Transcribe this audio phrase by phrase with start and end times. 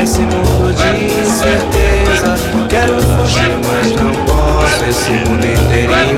[0.00, 2.36] nesse mundo de incerteza.
[2.68, 4.84] Quero fugir, mas não posso.
[4.88, 6.09] Esse mundo inteirinho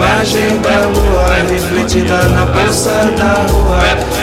[0.00, 3.80] imagem da lua refletida na poça da rua.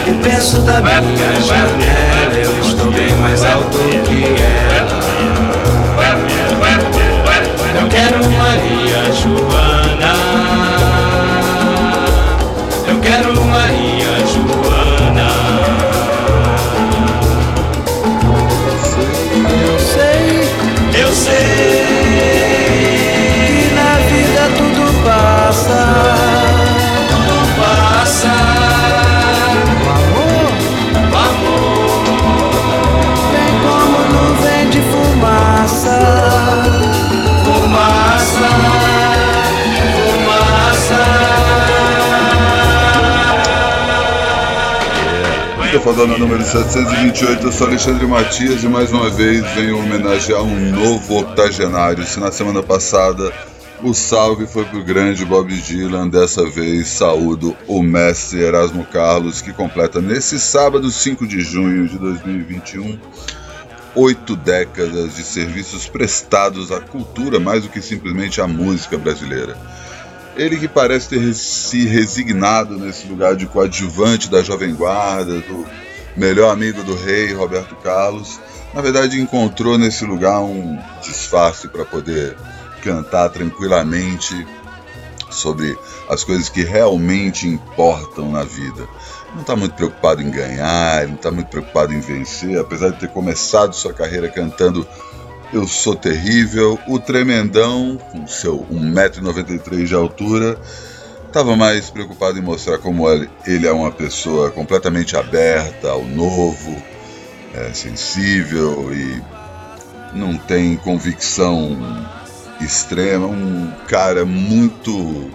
[0.07, 4.97] E penso da minha janela, eu estou bem mais alto que ela.
[7.79, 9.56] Eu quero Maria Joana
[45.79, 51.19] Fodona número 728, eu sou Alexandre Matias e mais uma vez venho homenagear um novo
[51.19, 52.05] octogenário.
[52.05, 53.31] Se na semana passada
[53.83, 59.53] o salve foi pro grande Bob Dylan, dessa vez saúdo o mestre Erasmo Carlos, que
[59.53, 62.99] completa nesse sábado 5 de junho de 2021
[63.95, 69.57] oito décadas de serviços prestados à cultura mais do que simplesmente à música brasileira.
[70.37, 75.65] Ele que parece ter se resignado nesse lugar de coadjuvante da Jovem Guarda, do
[76.15, 78.39] melhor amigo do rei, Roberto Carlos,
[78.71, 82.37] na verdade encontrou nesse lugar um disfarce para poder
[82.83, 84.45] cantar tranquilamente
[85.31, 85.75] sobre
[86.07, 88.87] as coisas que realmente importam na vida.
[89.33, 93.09] Não está muito preocupado em ganhar, não está muito preocupado em vencer, apesar de ter
[93.09, 94.87] começado sua carreira cantando
[95.53, 100.59] Eu Sou Terrível, o Tremendão, com seu 1,93m de altura,
[101.25, 103.07] estava mais preocupado em mostrar como
[103.45, 106.75] ele é uma pessoa completamente aberta ao novo,
[107.53, 109.23] é, sensível e
[110.13, 111.77] não tem convicção
[112.59, 115.31] extrema, um cara muito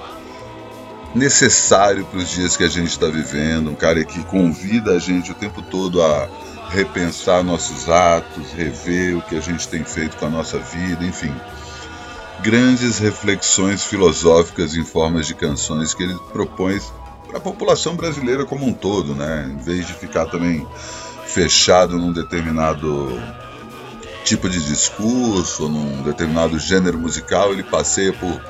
[1.15, 5.31] necessário para os dias que a gente está vivendo, um cara que convida a gente
[5.31, 6.29] o tempo todo a
[6.73, 11.35] repensar nossos atos, rever o que a gente tem feito com a nossa vida, enfim.
[12.41, 16.81] Grandes reflexões filosóficas em formas de canções que ele propõe
[17.29, 19.49] para a população brasileira como um todo, né?
[19.53, 20.67] Em vez de ficar também
[21.27, 23.21] fechado num determinado
[24.25, 28.41] tipo de discurso, num determinado gênero musical, ele passeia por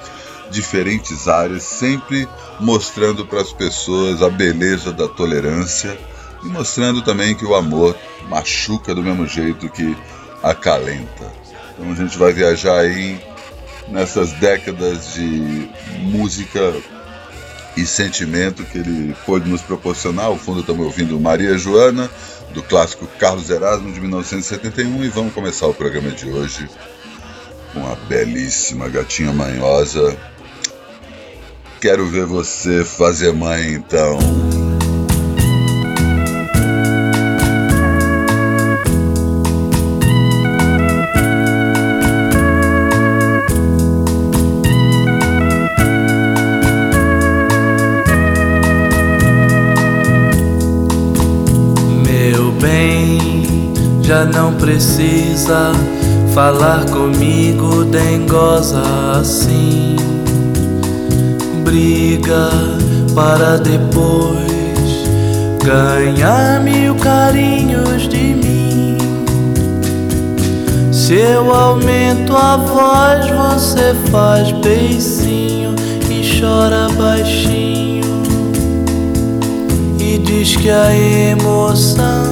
[0.50, 2.28] diferentes áreas, sempre
[2.60, 5.98] mostrando para as pessoas a beleza da tolerância
[6.42, 7.96] e mostrando também que o amor
[8.28, 9.96] machuca do mesmo jeito que
[10.42, 11.32] acalenta.
[11.72, 13.20] Então a gente vai viajar aí
[13.88, 15.68] nessas décadas de
[16.00, 16.74] música
[17.76, 20.26] e sentimento que ele pôde nos proporcionar.
[20.26, 22.10] Ao fundo estamos ouvindo Maria Joana,
[22.52, 26.68] do clássico Carlos Erasmo de 1971 e vamos começar o programa de hoje
[27.72, 30.16] com a belíssima gatinha manhosa.
[31.80, 34.71] Quero ver você fazer mãe então.
[54.62, 55.72] Precisa
[56.32, 58.80] falar comigo dengosa
[59.18, 59.96] assim.
[61.64, 62.48] Briga
[63.12, 64.38] para depois
[65.64, 68.98] ganhar mil carinhos de mim.
[70.92, 75.74] Se eu aumento a voz, você faz beicinho
[76.08, 78.22] e chora baixinho
[79.98, 82.31] e diz que a emoção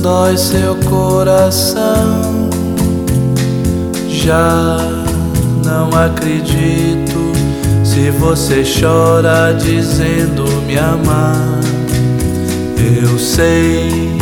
[0.00, 2.48] dói seu coração.
[4.08, 4.78] Já
[5.64, 7.32] não acredito
[7.84, 11.60] se você chora dizendo me amar.
[13.02, 14.18] Eu sei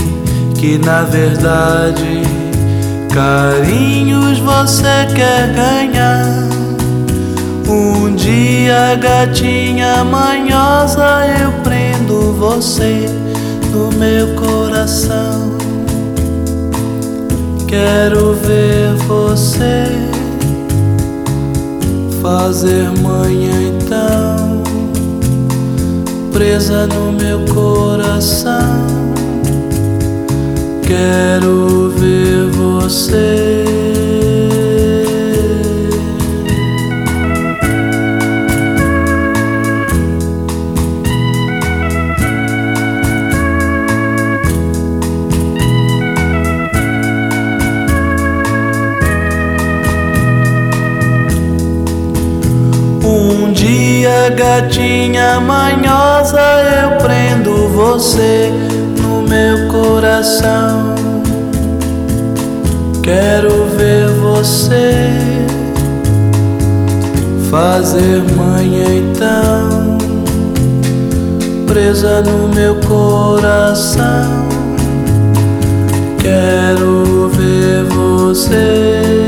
[0.56, 2.22] que na verdade
[3.12, 6.48] carinhos você quer ganhar.
[7.69, 13.06] Um dia, gatinha manhosa, eu prendo você
[13.70, 15.57] no meu coração.
[17.69, 19.85] Quero ver você
[22.23, 24.62] fazer manhã então,
[26.32, 28.87] presa no meu coração.
[30.82, 33.88] Quero ver você.
[54.31, 56.40] Gatinha manhosa,
[56.82, 58.52] eu prendo você
[59.00, 60.94] no meu coração.
[63.02, 65.08] Quero ver você
[67.50, 69.99] fazer manhã então,
[71.66, 74.46] presa no meu coração.
[76.20, 79.27] Quero ver você.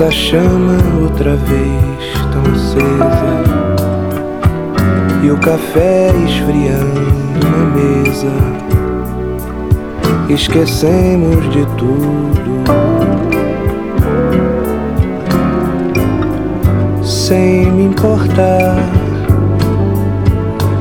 [0.00, 3.42] Essa chama outra vez tão acesa
[5.22, 7.10] e o café esfriando
[7.44, 8.32] na mesa.
[10.30, 12.64] Esquecemos de tudo
[17.04, 18.76] sem me importar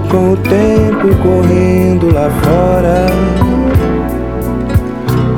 [0.09, 3.07] com o tempo correndo lá fora.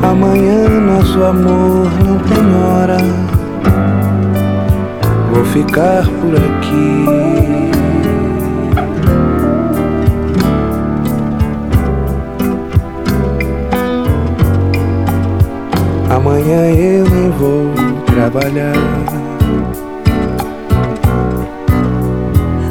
[0.04, 3.31] Amanhã nosso amor não tem hora
[5.32, 7.06] vou ficar por aqui.
[16.10, 17.72] Amanhã eu nem vou
[18.06, 18.74] trabalhar.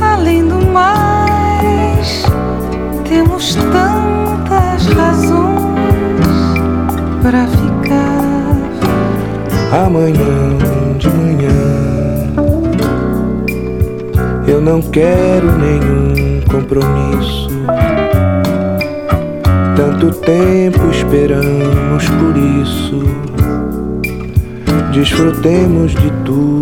[0.01, 2.25] Além do mais,
[3.09, 5.41] temos tantas razões
[7.23, 8.21] para ficar.
[9.87, 10.70] Amanhã
[14.61, 17.49] eu não quero nenhum compromisso.
[19.75, 23.03] Tanto tempo esperamos por isso.
[24.93, 26.60] Desfrutemos de tudo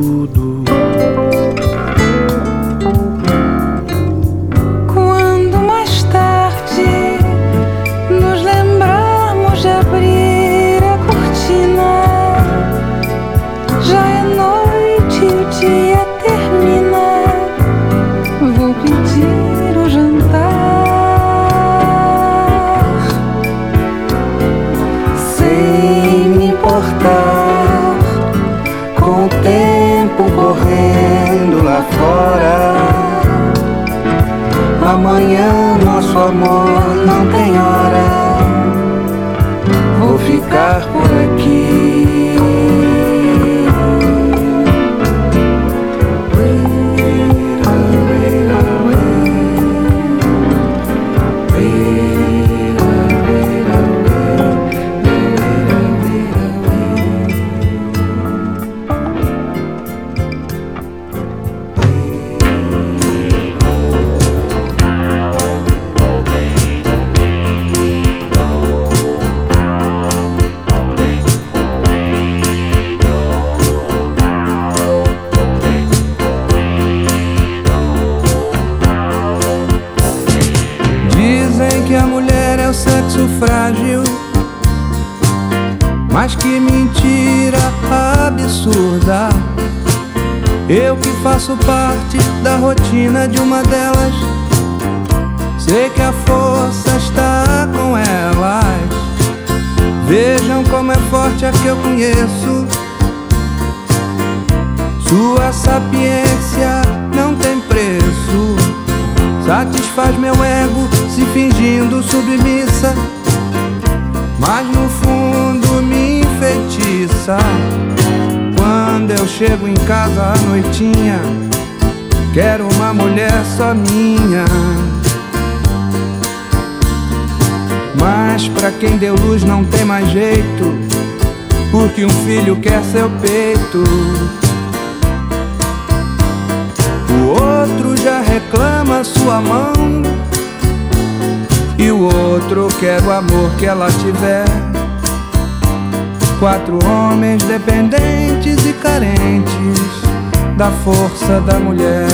[150.92, 152.06] força da mulher.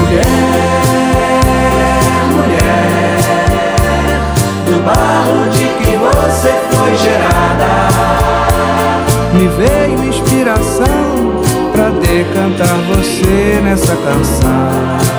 [0.00, 0.46] Mulher.
[4.84, 7.70] barro de que você foi gerada.
[9.34, 15.15] Me veio inspiração pra decantar você nessa canção.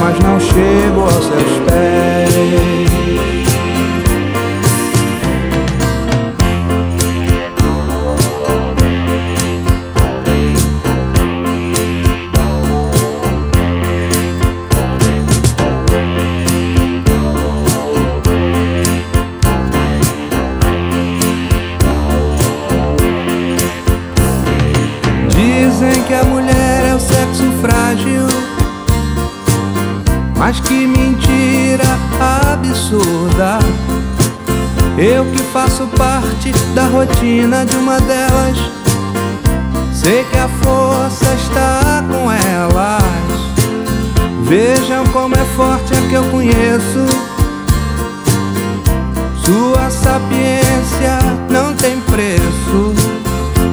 [0.00, 2.99] Mas não chego aos seus pés.
[35.80, 38.58] Faço parte da rotina de uma delas.
[39.94, 43.02] Sei que a força está com elas.
[44.44, 47.06] Vejam como é forte a que eu conheço.
[49.44, 51.18] Sua sapiência
[51.48, 52.94] não tem preço.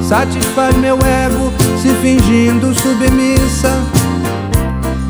[0.02, 3.72] Satisfaz meu ego se fingindo submissa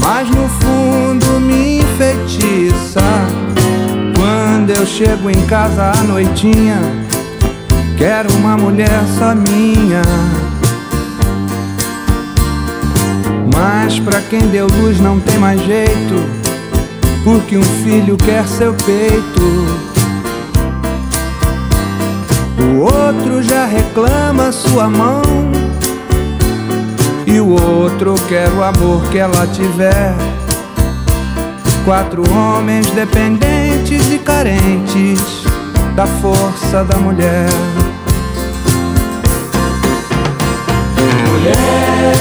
[0.02, 3.37] mas no fundo me enfeitiça.
[4.78, 6.78] Eu chego em casa à noitinha,
[7.96, 10.02] quero uma mulher só minha.
[13.52, 16.14] Mas pra quem deu luz não tem mais jeito,
[17.24, 19.42] porque um filho quer seu peito.
[22.60, 25.22] O outro já reclama sua mão
[27.26, 30.37] e o outro quer o amor que ela tiver.
[31.84, 35.20] Quatro homens dependentes e carentes
[35.94, 37.48] da força da mulher.
[41.28, 42.14] Mulher,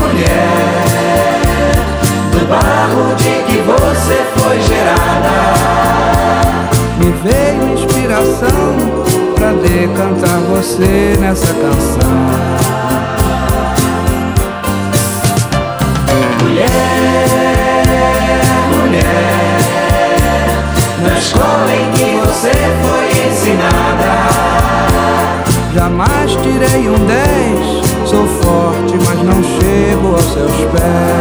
[0.00, 0.54] mulher,
[2.32, 5.36] do barro de que você foi gerada.
[6.98, 8.76] Me veio inspiração
[9.34, 12.14] pra decantar você nessa canção.
[16.42, 17.13] Mulher,
[21.02, 22.52] na escola em que você
[22.82, 24.10] foi ensinada.
[25.74, 31.13] Jamais tirei um 10, sou forte, mas não chego aos seus pés.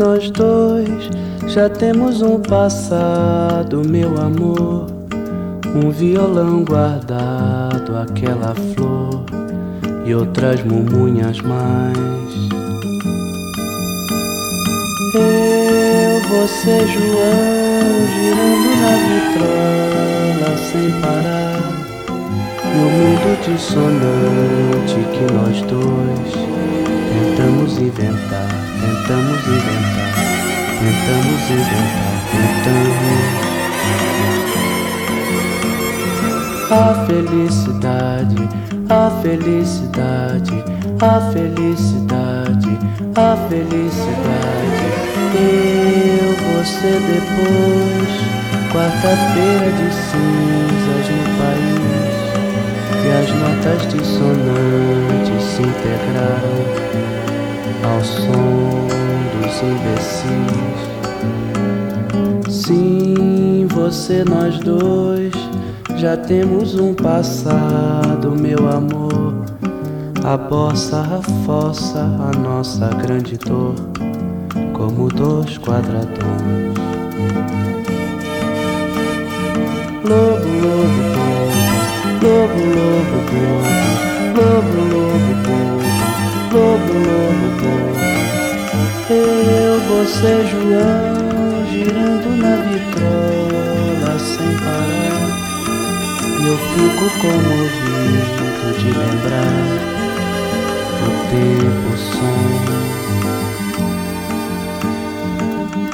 [0.00, 1.10] Nós dois,
[1.46, 4.86] já temos um passado, meu amor.
[5.74, 9.22] Um violão guardado, aquela flor
[10.06, 11.98] e outras mumunhas mais.
[15.14, 21.60] Eu, você, João, girando na vitrola sem parar.
[22.64, 26.32] E o mundo dissonante que nós dois
[27.12, 28.39] tentamos inventar.
[28.90, 30.18] Tentamos inventar,
[30.80, 33.22] tentamos inventar, tentamos.
[36.72, 38.40] A felicidade,
[38.88, 40.56] a felicidade,
[41.00, 42.72] a felicidade,
[43.14, 44.86] a felicidade.
[45.36, 48.12] Eu, você depois,
[48.72, 52.10] quarta-feira de cinzas no país,
[53.06, 56.58] e as notas dissonantes se integraram
[57.82, 58.59] ao som
[62.48, 65.34] Sim, você, nós dois,
[65.96, 69.34] já temos um passado, meu amor.
[70.24, 73.74] A bossa, a fossa, a nossa grande dor
[74.72, 76.74] como dois quadradões.
[80.04, 81.04] Lobo, lobo,
[82.22, 83.68] bobo, lobo, lobo, bobo,
[84.36, 85.84] lobo, lobo, bobo,
[86.50, 87.29] lobo, lobo.
[90.10, 95.30] Você, João, girando na vitrola sem parar.
[96.40, 99.68] E eu fico comovido de lembrar
[101.06, 102.50] o tempo som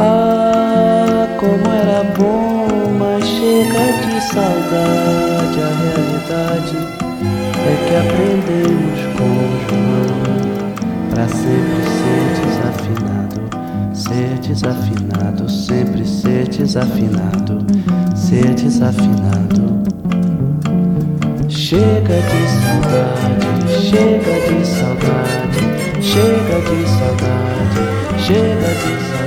[0.00, 5.60] ah, como era bom, mas chega de saudade.
[5.60, 6.78] A realidade
[7.66, 9.34] é que aprendemos com
[9.68, 10.26] João
[11.10, 12.35] pra sempre ser
[14.46, 17.66] desafinado, sempre ser desafinado,
[18.14, 19.66] ser desafinado.
[21.48, 25.60] Chega de saudade, chega de saudade,
[26.00, 29.25] chega de saudade, chega de saudade.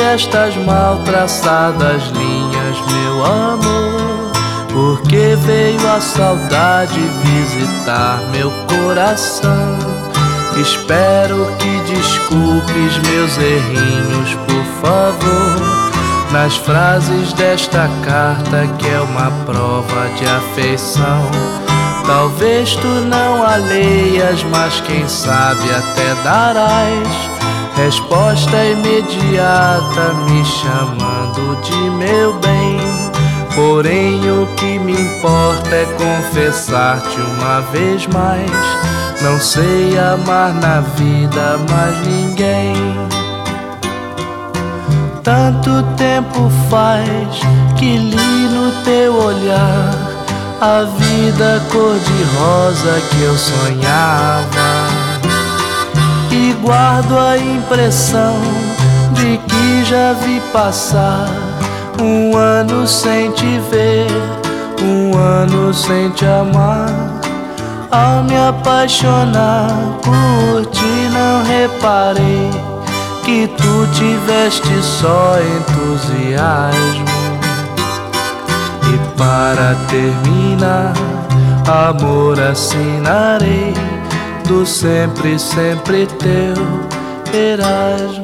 [0.00, 4.32] Estas mal traçadas linhas, meu amor,
[4.72, 9.78] porque veio a saudade visitar meu coração.
[10.56, 15.84] Espero que desculpes meus errinhos, por favor.
[16.30, 21.30] Nas frases desta carta, que é uma prova de afeição.
[22.06, 27.33] Talvez tu não a leias, mas quem sabe até darás
[27.84, 32.80] Resposta imediata me chamando de meu bem.
[33.54, 38.50] Porém, o que me importa é confessar-te uma vez mais.
[39.20, 42.74] Não sei amar na vida mais ninguém.
[45.22, 47.38] Tanto tempo faz
[47.76, 49.90] que li no teu olhar
[50.58, 54.93] a vida cor-de-rosa que eu sonhava
[56.34, 58.34] e guardo a impressão
[59.12, 61.28] de que já vi passar
[62.02, 64.08] um ano sem te ver,
[64.82, 66.90] um ano sem te amar.
[67.88, 69.68] Ao me apaixonar
[70.02, 72.50] por ti, não reparei
[73.22, 77.14] que tu tiveste só entusiasmo.
[78.92, 80.92] E para terminar,
[81.64, 83.93] amor assinarei
[84.44, 86.54] do sempre, sempre teu
[87.32, 88.23] Erasmo.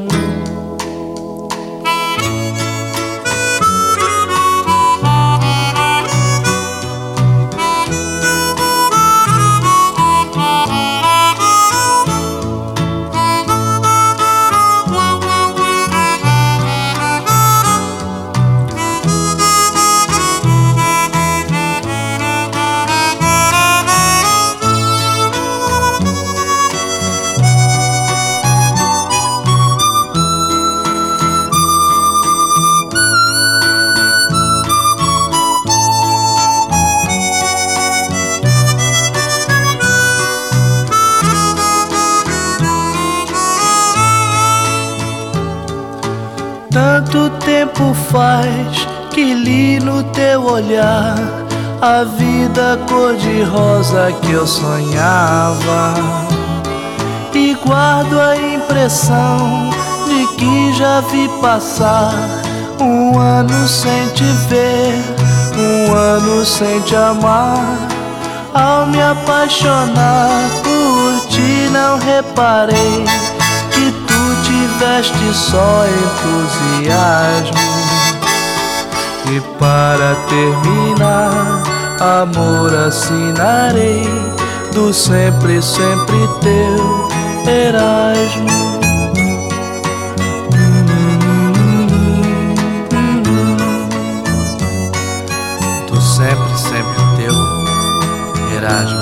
[48.11, 51.17] Faz que li no teu olhar
[51.81, 55.95] a vida cor-de-rosa que eu sonhava.
[57.35, 59.71] E guardo a impressão
[60.07, 62.13] de que já vi passar
[62.81, 64.95] um ano sem te ver,
[65.57, 67.89] um ano sem te amar.
[68.53, 73.05] Ao me apaixonar por ti, não reparei
[74.51, 77.57] tiveste só entusiasmo.
[79.33, 81.63] E para terminar,
[82.01, 84.09] amor assinarei
[84.73, 87.09] do sempre, sempre teu
[87.47, 88.49] Erasmo.
[95.89, 97.35] Do sempre, sempre teu
[98.57, 99.00] Erasmo.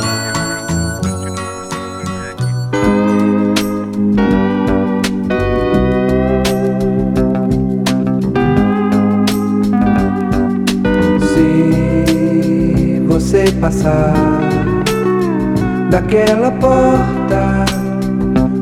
[16.00, 17.64] Daquela porta,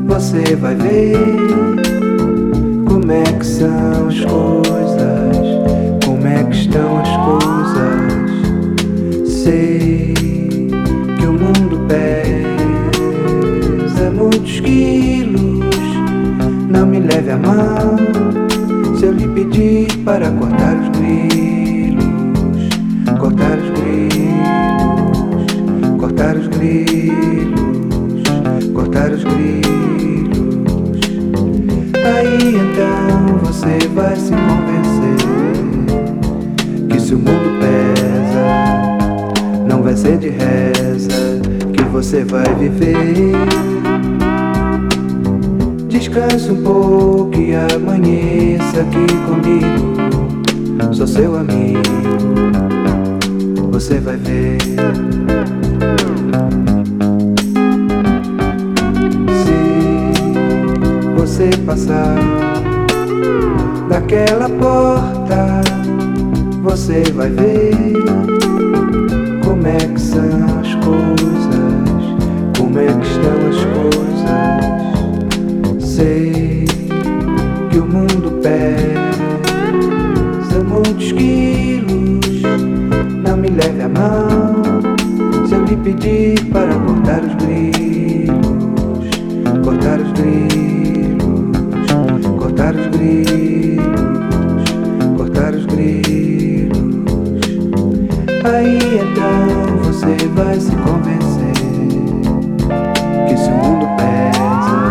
[0.07, 1.15] você vai ver
[2.87, 5.37] como é que são as coisas,
[6.03, 8.31] como é que estão as coisas.
[9.29, 10.15] Sei
[11.19, 12.39] que o mundo pesa
[14.09, 15.75] muitos quilos,
[16.67, 17.97] não me leve a mão
[18.97, 20.96] se eu lhe pedir para cortar os
[33.67, 35.17] você vai se convencer
[36.89, 38.45] que se o mundo pesa,
[39.67, 41.41] não vai ser de reza
[41.73, 43.33] que você vai viver.
[45.89, 49.97] Descanse um pouco e amanheça aqui comigo.
[50.93, 51.81] Sou seu amigo,
[53.69, 54.59] você vai ver.
[59.43, 59.53] Se
[61.17, 62.46] você passar
[63.99, 65.61] daquela porta,
[66.61, 67.73] você vai ver
[69.43, 70.21] como é que são
[70.61, 72.05] as coisas,
[72.55, 73.97] como é que estão as coisas.
[75.83, 76.65] Sei
[77.71, 79.07] que o mundo pesa
[80.63, 82.43] muitos quilos.
[83.27, 84.61] Não me leve a mão
[85.47, 89.09] se eu lhe pedir para cortar os grilos,
[89.63, 90.76] cortar os grilos,
[92.57, 93.85] cortar os grilos,
[95.15, 96.77] cortar os grilos.
[98.43, 101.53] Aí então você vai se convencer
[103.27, 104.87] que se o mundo pesa,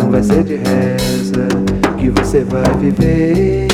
[0.00, 1.48] não vai ser de reza
[1.98, 3.68] que você vai viver.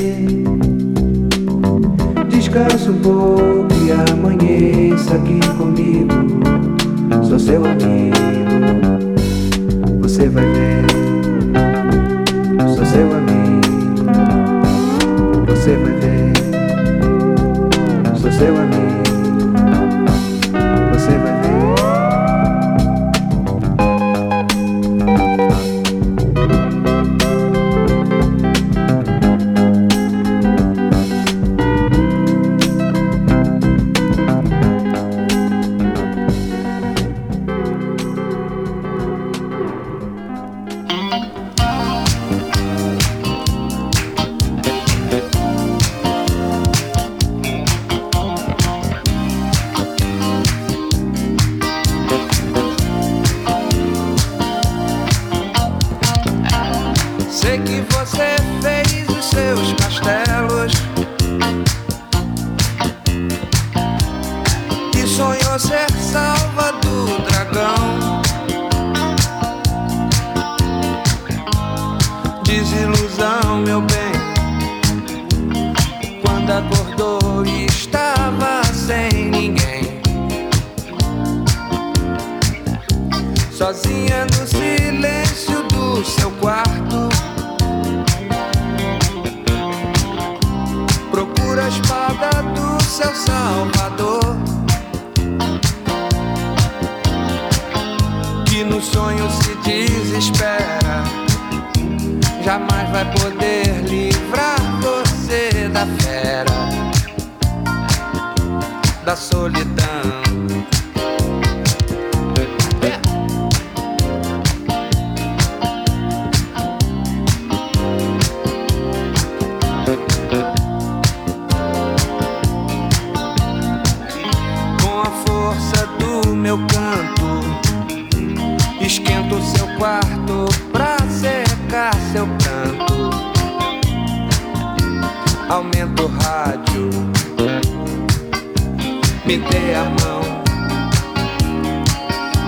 [2.28, 6.12] Descansa um pouco e amanheça aqui comigo.
[7.22, 8.18] Sou seu amigo,
[10.00, 10.93] você vai ver.
[12.94, 14.04] Seu amigo,
[15.46, 16.32] você vai ver.
[18.16, 18.93] Sou seu amigo,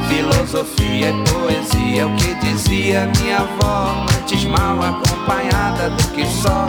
[0.08, 6.68] Filosofia é poesia é o que dizia minha avó, antes mal acompanhada do que só.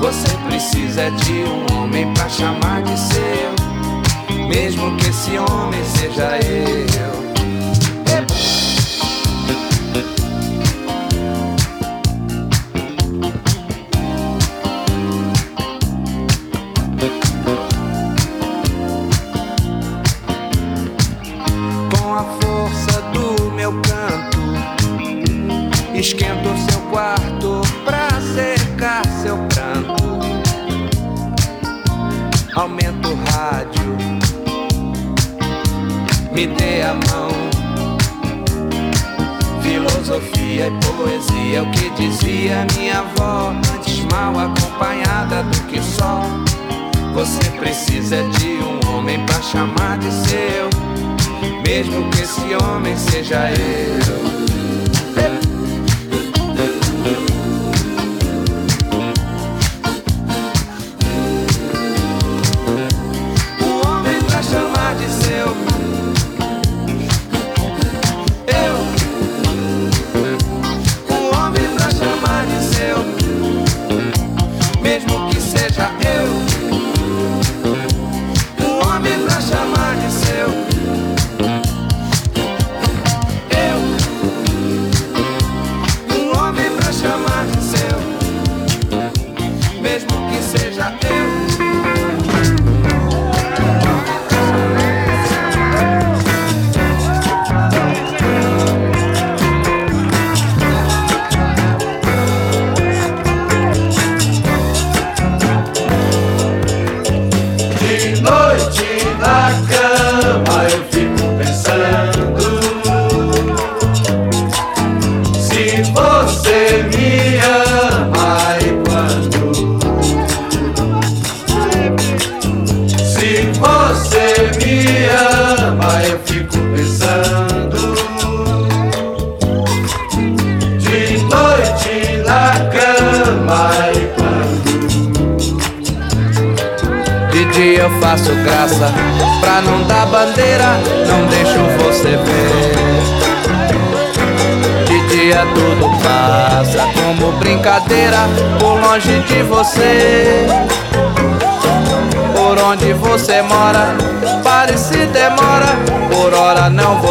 [0.00, 7.14] Você precisa de um homem para chamar de seu, mesmo que esse homem seja eu.
[8.12, 8.63] É...
[53.34, 53.63] deixa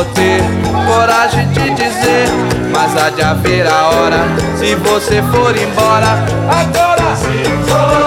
[0.04, 0.42] vou ter
[0.86, 2.28] coragem de dizer.
[2.72, 4.20] Mas há de haver a hora
[4.58, 6.26] se você for embora.
[6.50, 7.16] Agora!
[7.16, 8.03] Se for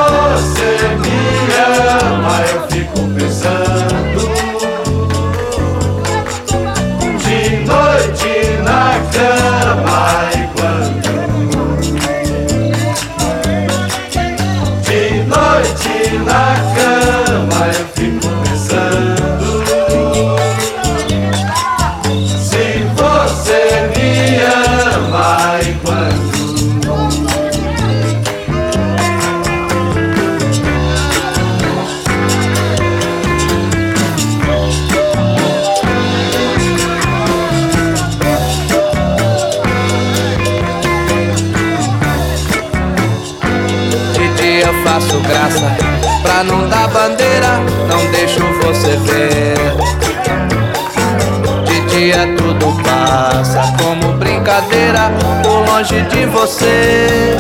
[52.17, 55.11] dia tudo passa como brincadeira
[55.43, 57.37] por longe de você.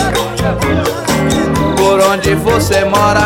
[1.76, 3.22] Por onde você mora,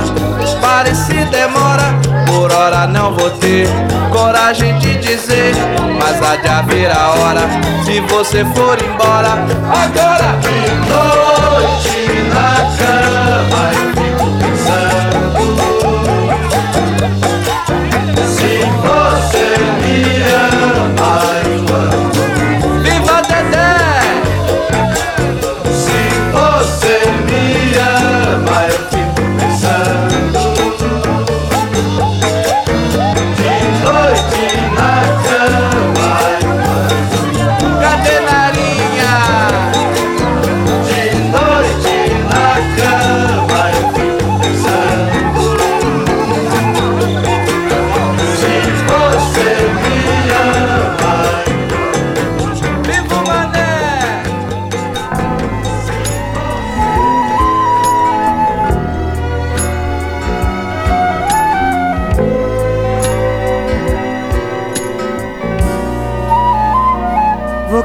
[0.60, 1.98] pare se demora.
[2.26, 3.66] Por hora não vou ter
[4.12, 5.54] coragem de dizer,
[5.98, 7.42] mas há de haver a hora
[7.84, 9.32] se você for embora.
[9.72, 12.99] Agora de noite na cama.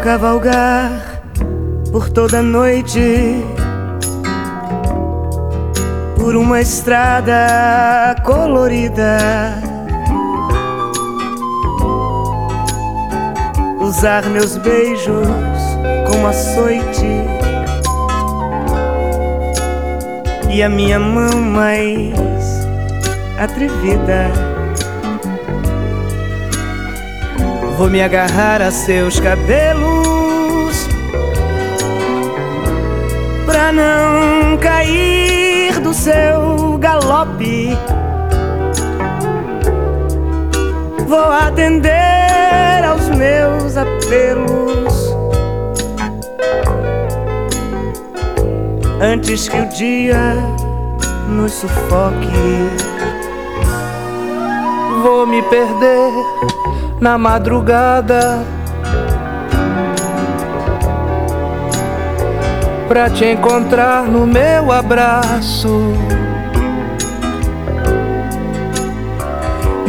[0.06, 1.24] cavalgar
[1.91, 3.44] por toda noite
[6.15, 9.18] por uma estrada colorida.
[13.82, 15.28] Usar meus beijos
[16.08, 17.24] como açoite
[20.52, 22.13] e a minha mão mais
[23.39, 24.30] atrevida.
[27.76, 29.94] Vou me agarrar a seus cabelos
[33.56, 37.70] pra não cair do seu galope.
[41.08, 45.15] Vou atender aos meus apelos
[49.00, 50.36] antes que o dia
[51.30, 52.70] nos sufoque.
[55.02, 56.12] Vou me perder
[57.00, 58.44] na madrugada
[62.88, 65.93] pra te encontrar no meu abraço.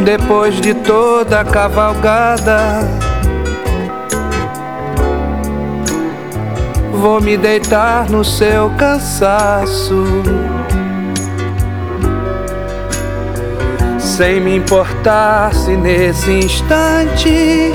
[0.03, 2.87] Depois de toda a cavalgada,
[6.93, 10.03] vou me deitar no seu cansaço.
[13.99, 17.71] Sem me importar se nesse instante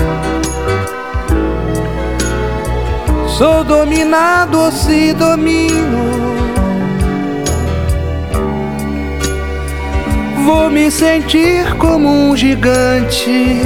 [3.38, 6.02] sou dominado ou se domino.
[10.44, 13.60] Vou me sentir como um gigante.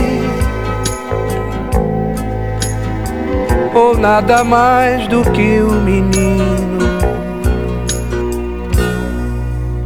[3.74, 6.86] Ou nada mais do que um menino.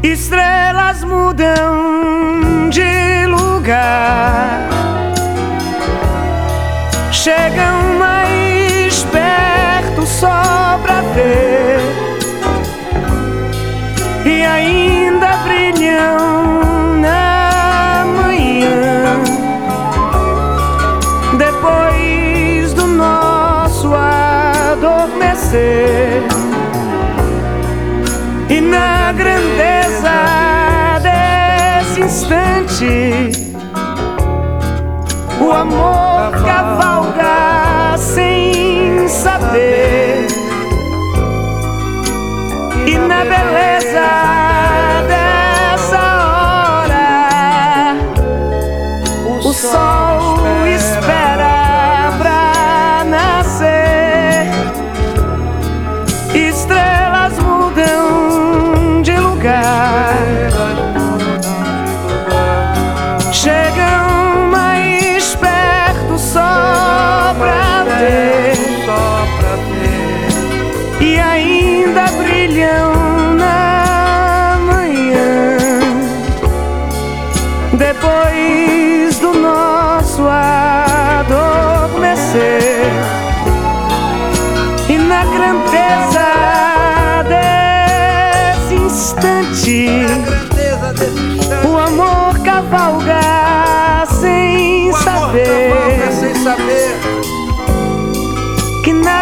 [0.02, 4.68] Estrelas mudam de lugar,
[7.12, 7.79] chegam
[14.24, 19.20] e ainda brilham na manhã.
[21.36, 23.92] Depois do nosso
[24.72, 25.60] adormecer.
[28.48, 30.10] E na grandeza
[31.02, 33.30] desse instante,
[35.40, 35.89] o amor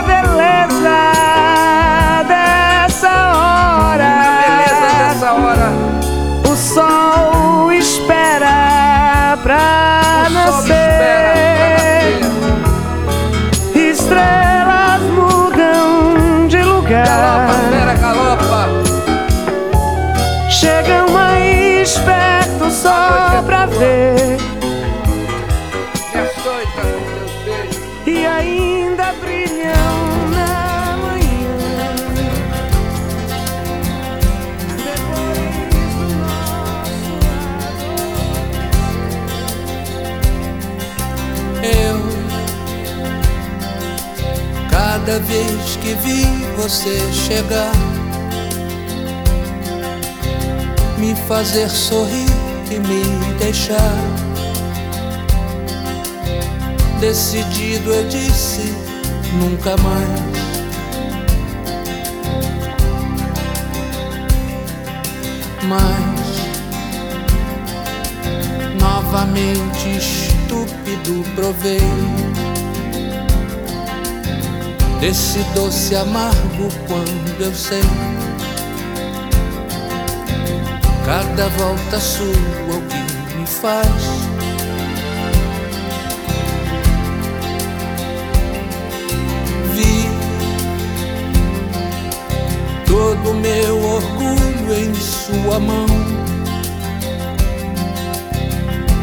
[0.08, 0.57] que na
[45.28, 46.24] vez que vi
[46.56, 47.72] você chegar,
[50.96, 52.26] me fazer sorrir
[52.70, 53.04] e me
[53.38, 53.96] deixar.
[56.98, 58.74] Decidido eu disse
[59.34, 60.38] nunca mais.
[65.68, 66.38] Mas
[68.80, 71.78] novamente estúpido provei
[75.00, 77.82] desse doce amargo quando eu sei.
[81.04, 83.86] Cada volta sua o que me faz.
[89.74, 90.08] Vi
[92.86, 95.86] todo meu orgulho em sua mão.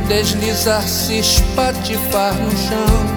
[0.07, 3.14] Deslizar, se espatifar no chão.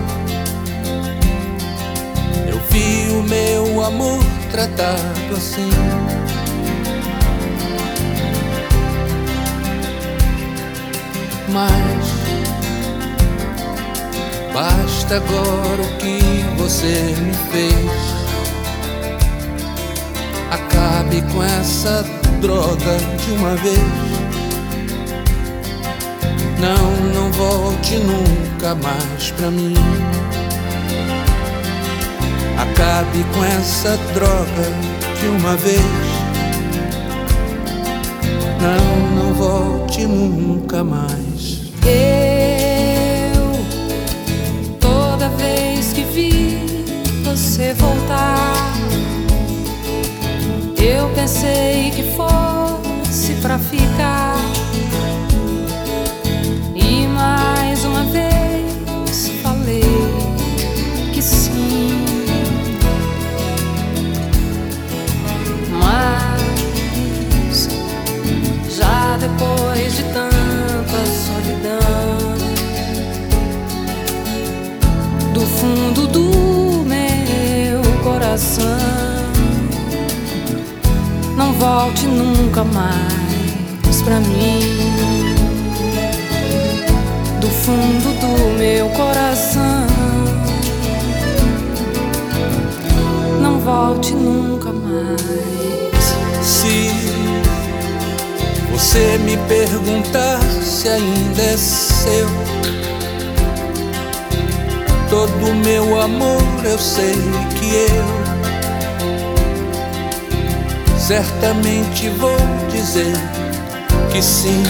[3.88, 5.70] Amor tratado assim.
[11.48, 12.06] Mas
[14.52, 18.18] basta agora o que você me fez.
[20.50, 22.04] Acabe com essa
[22.40, 24.08] droga de uma vez.
[26.60, 29.74] Não, não volte nunca mais pra mim.
[32.78, 34.62] Acabe com essa droga
[35.18, 35.82] de uma vez.
[38.62, 41.72] Não, não volte nunca mais.
[41.84, 43.50] Eu,
[44.78, 46.84] toda vez que vi
[47.24, 48.54] você voltar,
[50.80, 54.37] eu pensei que fosse pra ficar.
[78.38, 78.62] Coração,
[81.36, 84.60] não volte nunca mais pra mim.
[87.40, 89.86] Do fundo do meu coração,
[93.42, 95.18] não volte nunca mais.
[96.40, 96.92] Se
[98.70, 102.28] você me perguntar se ainda é seu,
[105.10, 107.14] todo meu amor eu sei
[107.58, 108.17] que eu
[111.08, 112.36] certamente vou
[112.70, 113.16] dizer
[114.12, 114.62] que sim.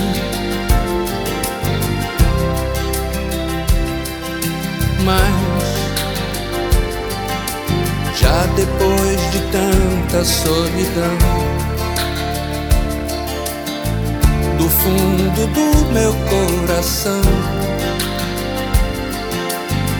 [5.05, 5.19] Mas
[8.21, 11.19] já depois de tanta solidão,
[14.59, 17.21] do fundo do meu coração,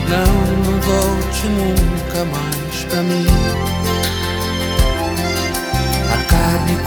[0.07, 0.33] não,
[0.63, 3.27] não volte nunca mais pra mim.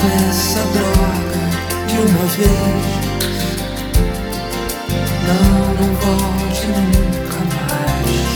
[0.04, 1.42] Essa droga
[1.86, 2.84] de uma vez.
[5.28, 8.26] Não, não volte nunca mais.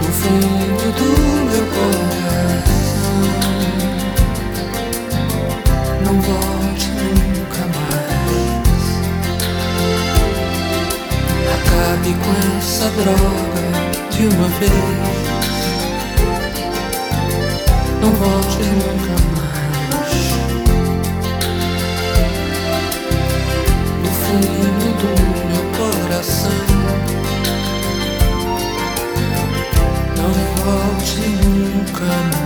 [0.00, 1.08] Do fundo do
[1.50, 3.18] meu coração,
[6.04, 8.84] não volte nunca mais.
[11.56, 13.64] Acabe com essa droga
[14.10, 15.31] de uma vez.
[18.02, 20.12] Não volte nunca mais.
[24.02, 25.10] Do fundo do
[25.46, 26.58] meu coração.
[30.16, 30.32] Não
[30.64, 32.41] volte nunca mais.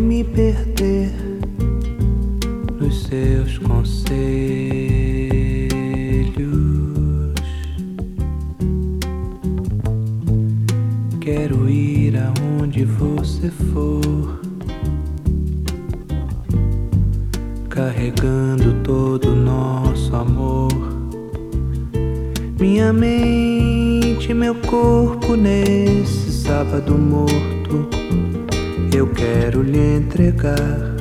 [0.00, 1.12] Me perder
[2.80, 4.14] nos seus conselhos.
[11.20, 14.44] Quero ir aonde você for.
[17.74, 20.70] carregando todo o nosso amor.
[22.60, 27.53] Minha mente, meu corpo nesse sábado morto,
[29.04, 30.94] eu quero lhe entregar.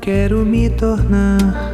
[0.00, 1.73] Quero me tornar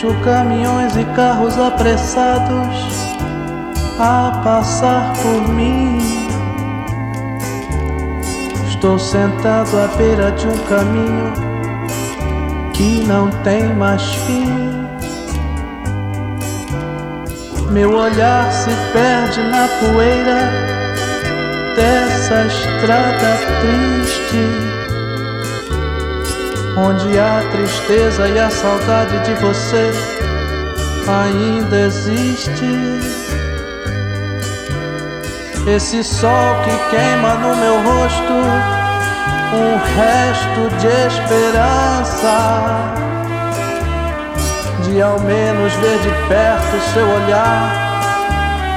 [0.00, 2.76] Vejo caminhões e carros apressados
[3.98, 5.98] a passar por mim.
[8.68, 11.32] Estou sentado à beira de um caminho
[12.74, 14.46] que não tem mais fim.
[17.72, 20.48] Meu olhar se perde na poeira
[21.74, 24.77] dessa estrada triste,
[26.78, 29.90] onde a tristeza e a saudade de você
[31.08, 32.70] ainda existe.
[35.66, 38.32] Esse sol que queima no meu rosto,
[39.54, 42.36] um resto de esperança,
[44.84, 47.88] de ao menos ver de perto seu olhar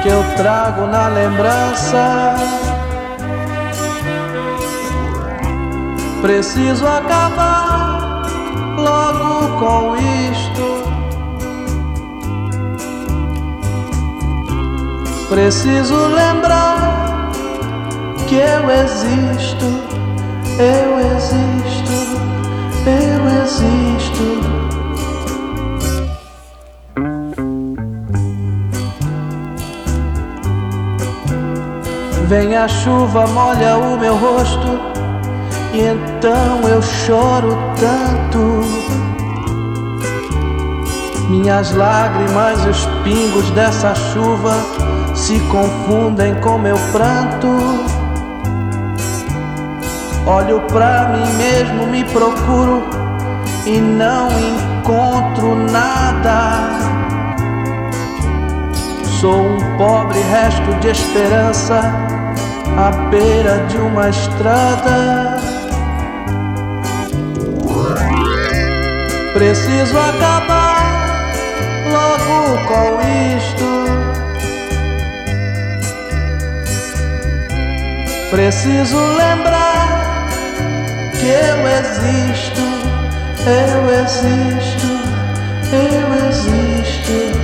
[0.02, 2.36] que eu trago na lembrança.
[6.22, 7.70] Preciso acabar
[8.82, 10.82] logo com isto.
[15.30, 17.32] Preciso lembrar
[18.28, 19.66] que eu existo,
[20.60, 21.96] eu existo,
[22.86, 24.52] eu existo.
[32.28, 34.80] Vem a chuva, molha o meu rosto
[35.74, 38.61] e então eu choro tanto.
[41.30, 44.53] Minhas lágrimas e os pingos dessa chuva
[45.15, 47.47] se confundem com meu pranto.
[50.28, 52.84] Olho pra mim mesmo, me procuro
[53.65, 56.69] e não encontro nada.
[59.19, 61.82] Sou um pobre resto de esperança
[62.78, 65.41] à beira de uma estrada.
[69.34, 71.32] Preciso acabar
[71.90, 73.00] logo com
[73.38, 73.66] isto.
[78.30, 80.28] Preciso lembrar
[81.18, 82.62] que eu existo,
[83.48, 84.88] eu existo,
[85.72, 87.42] eu existo.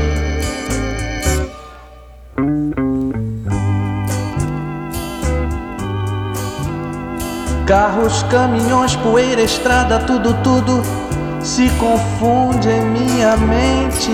[7.65, 10.96] Carros, caminhões, poeira, estrada, tudo, tudo
[11.47, 14.11] se confunde em minha mente.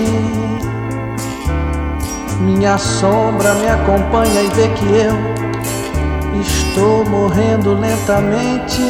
[2.40, 5.18] Minha sombra me acompanha e vê que eu
[6.40, 8.84] estou morrendo lentamente.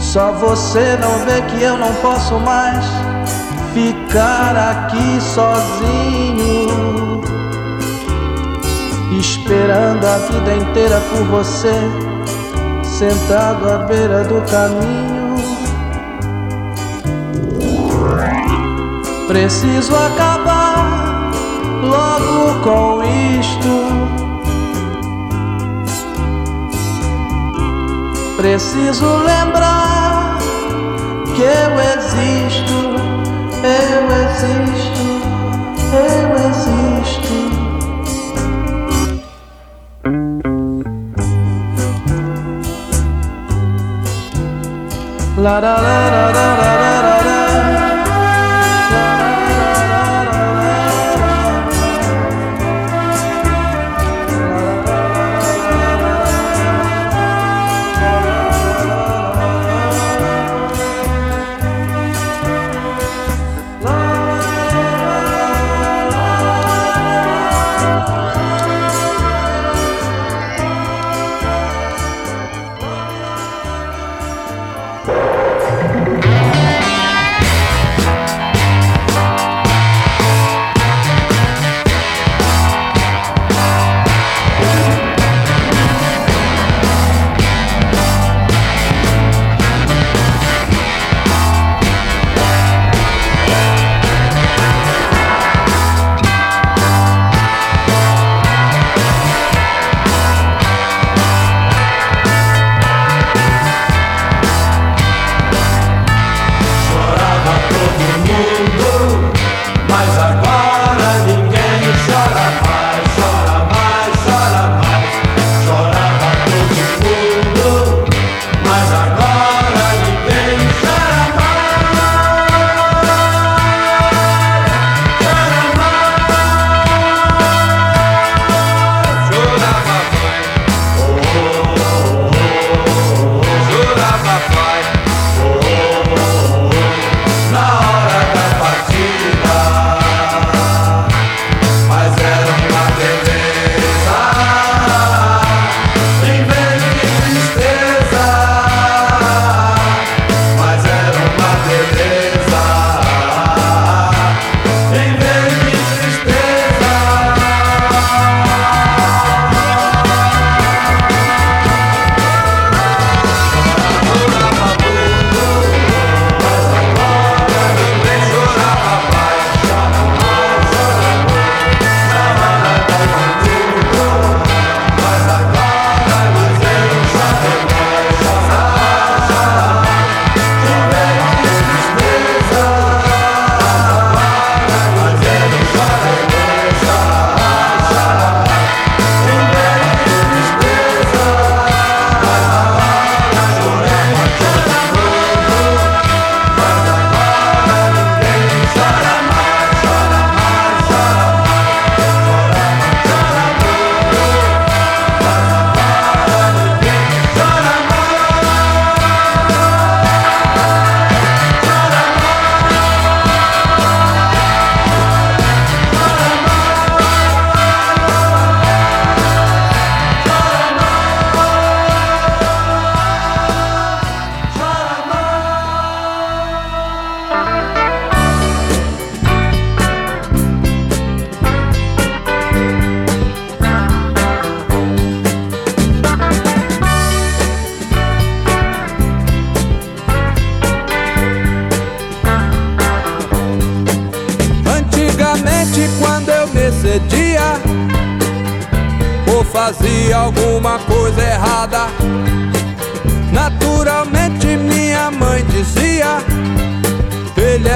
[0.00, 2.84] Só você não vê que eu não posso mais
[3.72, 7.20] ficar aqui sozinho,
[9.16, 11.78] esperando a vida inteira por você,
[12.82, 15.11] sentado à beira do caminho.
[19.32, 21.30] Preciso acabar
[21.82, 23.02] logo com
[23.40, 23.72] isto.
[28.36, 30.36] Preciso lembrar
[31.34, 32.78] que eu existo,
[33.64, 35.04] eu existo,
[35.96, 37.32] eu existo.
[45.38, 47.21] La la la la la la la.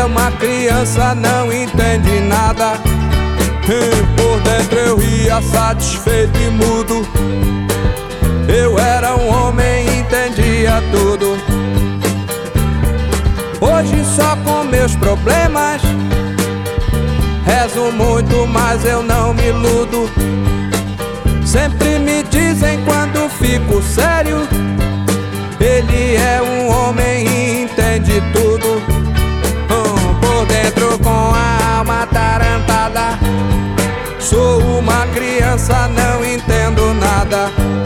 [0.07, 2.75] uma criança, não entende nada.
[3.65, 7.07] E por dentro eu ia satisfeito e mudo.
[8.49, 11.37] Eu era um homem, entendia tudo.
[13.61, 15.83] Hoje só com meus problemas.
[17.45, 20.09] Rezo muito, mas eu não me iludo.
[21.45, 24.47] Sempre me dizem quando fico sério.
[25.59, 28.96] Ele é um homem e entende tudo
[30.67, 33.19] dentro com a alma atarantada.
[34.19, 37.86] Sou uma criança, não entendo nada.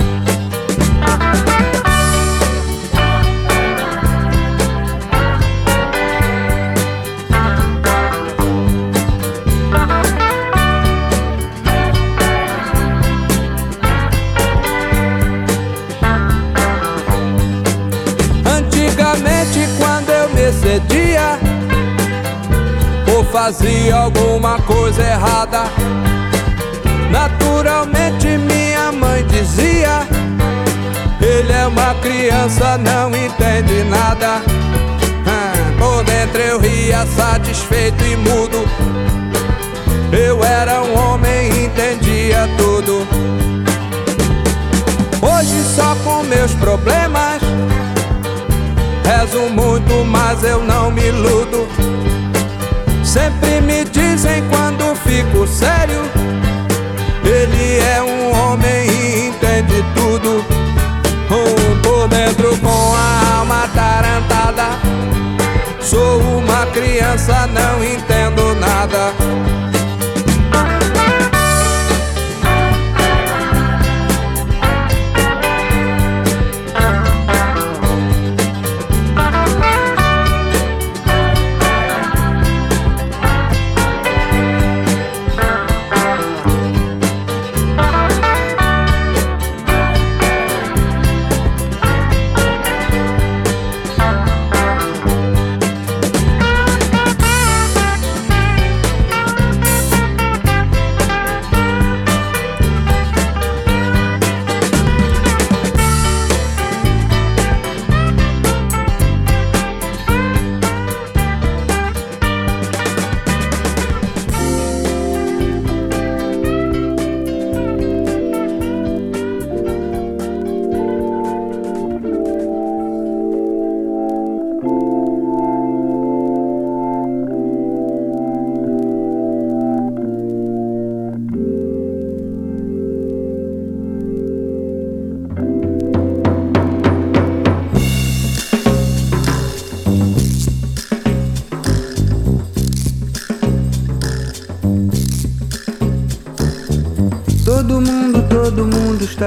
[23.50, 25.64] Fazia alguma coisa errada,
[27.10, 30.06] naturalmente minha mãe dizia:
[31.20, 34.40] Ele é uma criança, não entende nada.
[35.26, 38.64] Ah, por dentro eu ria satisfeito e mudo.
[40.12, 43.04] Eu era um homem, entendia tudo.
[45.20, 47.42] Hoje só com meus problemas
[49.04, 51.79] Rezo muito, mas eu não me iludo.
[53.10, 56.00] Sempre me dizem quando fico sério.
[57.24, 60.44] Ele é um homem e entende tudo.
[61.28, 64.78] Um por dentro com a alma tarantada.
[65.80, 69.12] Sou uma criança, não entendo nada.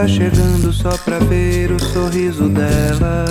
[0.03, 3.25] Está chegando só pra ver o sorriso dela.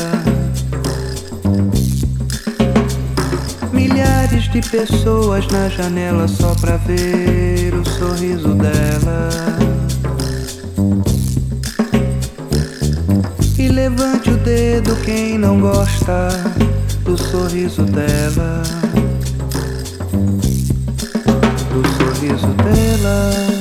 [3.72, 9.28] Milhares de pessoas na janela só pra ver o sorriso dela.
[13.58, 16.28] E levante o dedo quem não gosta
[17.04, 18.62] do sorriso dela.
[21.70, 23.51] Do sorriso dela.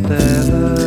[0.00, 0.77] Sorriso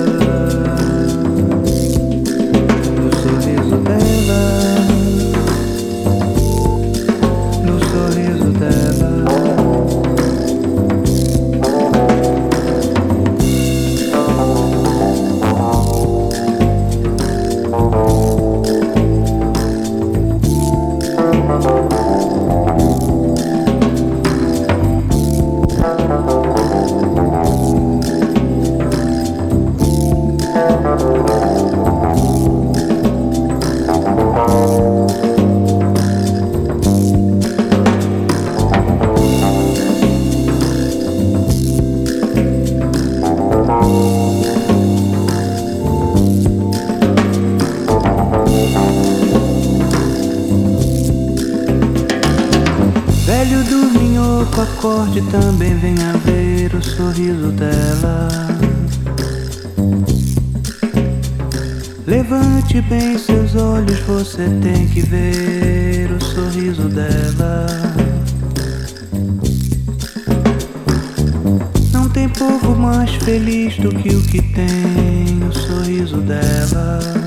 [64.42, 67.68] você tem que ver o sorriso dela.
[71.94, 77.21] Não tem povo mais feliz do que o que tem o sorriso dela.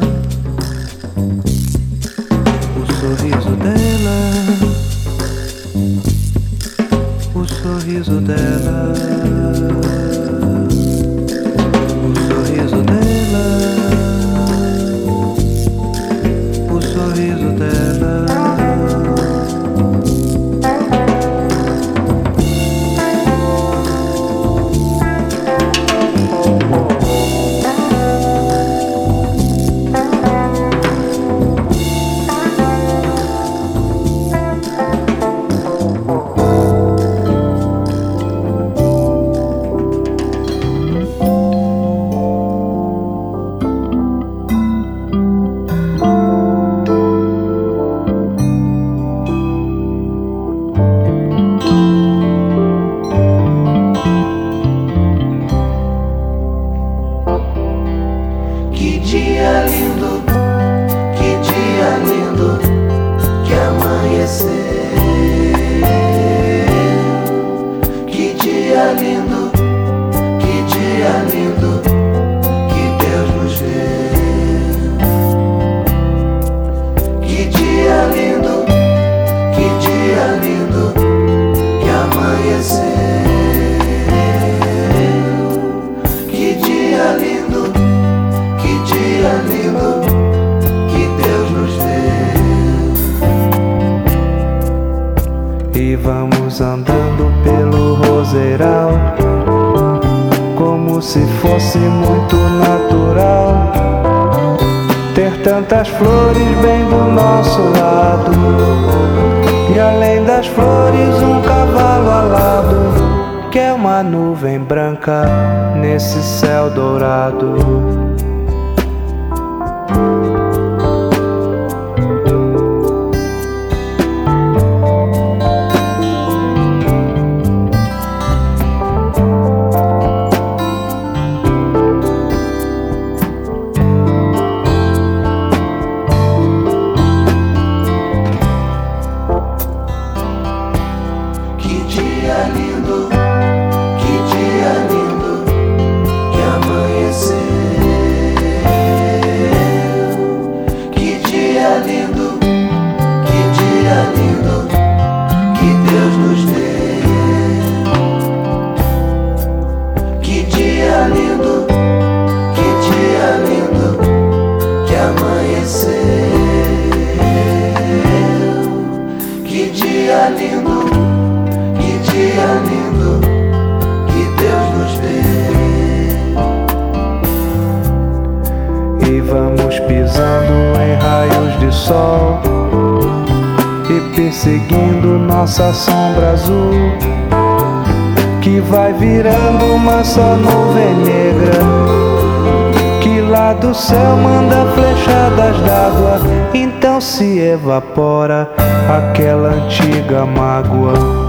[200.45, 201.23] Mágoa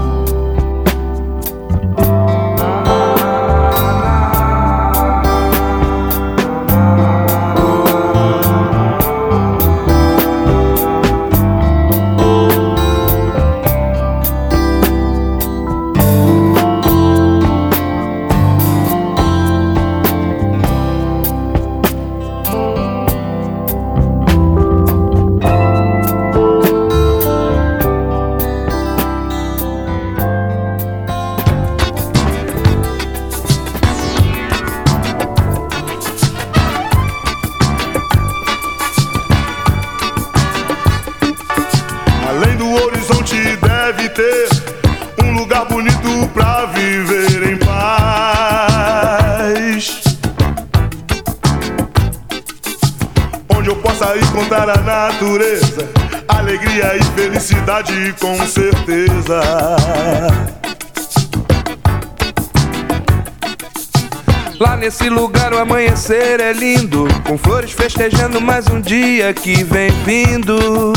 [64.86, 70.92] nesse lugar o amanhecer é lindo, com flores festejando mais um dia que vem vindo.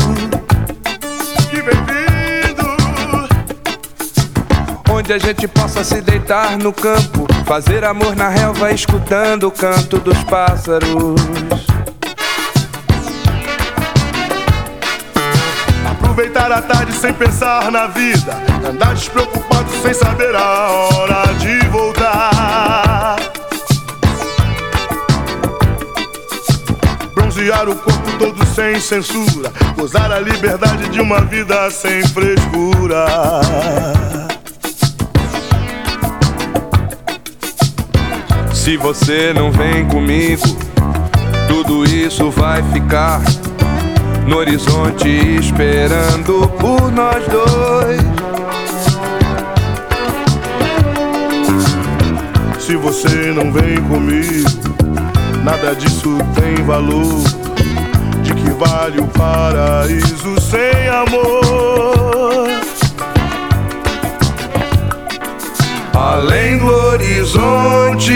[1.50, 2.64] Que vem vindo,
[4.88, 9.98] Onde a gente possa se deitar no campo, fazer amor na relva, escutando o canto
[9.98, 11.20] dos pássaros.
[15.90, 23.29] aproveitar a tarde sem pensar na vida, andar despreocupado sem saber a hora de voltar.
[27.40, 33.06] Bronzear o corpo todo sem censura, gozar a liberdade de uma vida sem frescura.
[38.52, 40.42] Se você não vem comigo,
[41.48, 43.22] tudo isso vai ficar
[44.26, 48.00] no horizonte esperando por nós dois.
[52.58, 54.69] Se você não vem comigo,
[55.42, 57.22] nada disso tem valor.
[58.22, 62.48] De que vale o paraíso sem amor?
[65.94, 68.12] Além do horizonte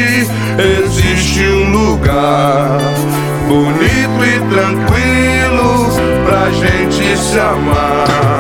[0.59, 2.79] existe um lugar
[3.47, 5.89] bonito e tranquilo
[6.25, 8.34] pra gente se amar.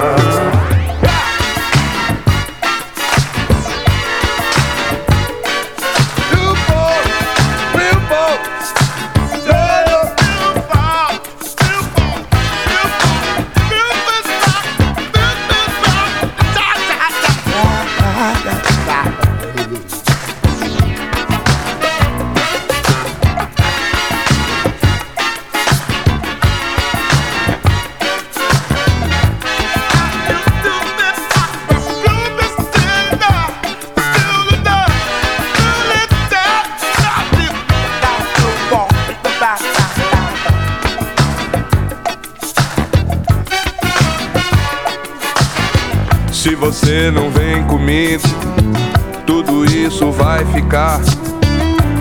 [49.27, 51.01] Tudo isso vai ficar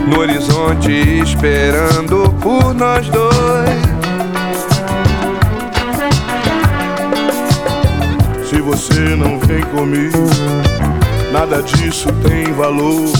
[0.07, 3.83] no horizonte esperando por nós dois.
[8.47, 10.19] Se você não vem comigo,
[11.33, 13.11] nada disso tem valor.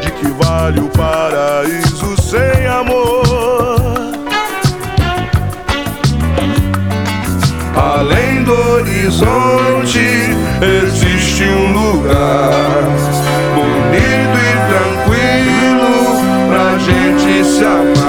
[0.00, 4.10] De que vale o paraíso sem amor?
[7.76, 10.30] Além do horizonte
[11.40, 12.82] existe um lugar
[13.54, 15.90] bonito e tranquilo
[16.48, 17.99] pra gente se amar.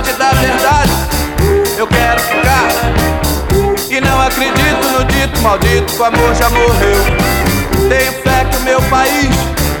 [0.00, 0.90] distante da verdade.
[1.76, 2.68] Eu quero ficar.
[3.90, 7.04] E não acredito no dito maldito, que o amor já morreu.
[7.88, 9.30] Tenho fé que o meu país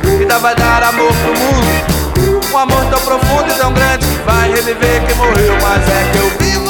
[0.04, 2.50] ainda vai dar amor pro mundo.
[2.52, 5.56] Um amor tão profundo e tão grande que vai reviver quem morreu.
[5.62, 6.66] Mas é que eu vivo.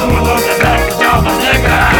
[0.00, 1.95] No mundo deserto de almas negras.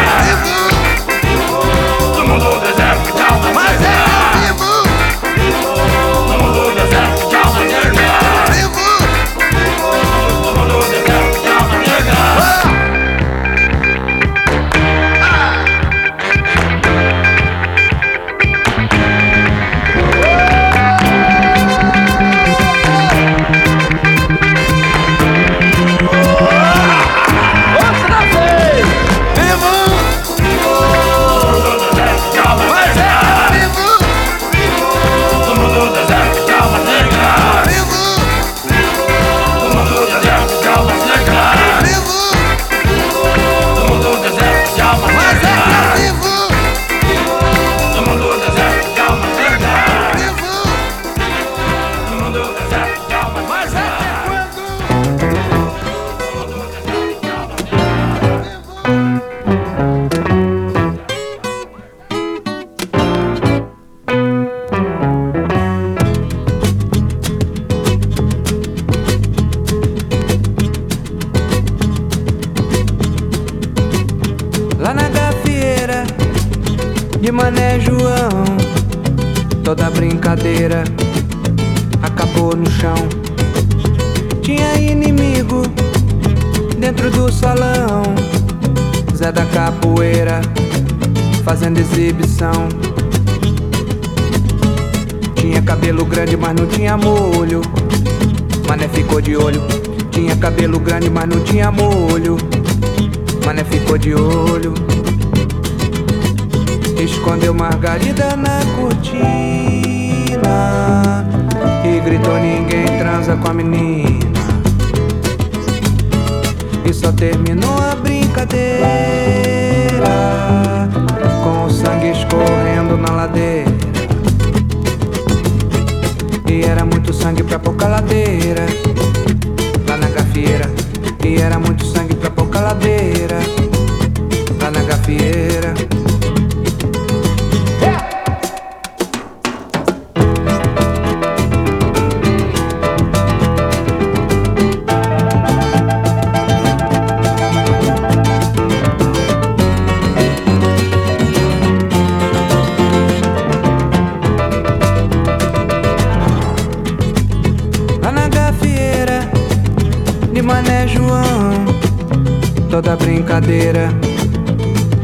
[163.67, 163.89] Brincadeira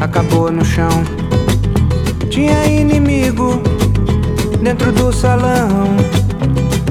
[0.01, 0.91] acabou no chão.
[2.31, 3.61] Tinha inimigo
[4.63, 5.97] dentro do salão.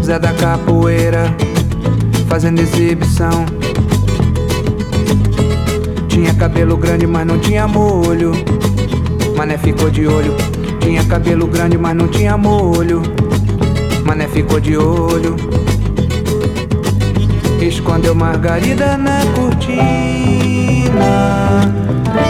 [0.03, 1.33] Zé da capoeira
[2.27, 3.45] fazendo exibição.
[6.07, 8.31] Tinha cabelo grande, mas não tinha molho.
[9.37, 10.35] Mané ficou de olho.
[10.79, 13.01] Tinha cabelo grande, mas não tinha molho.
[14.05, 15.35] Mané ficou de olho.
[17.61, 20.40] Escondeu margarida na cortina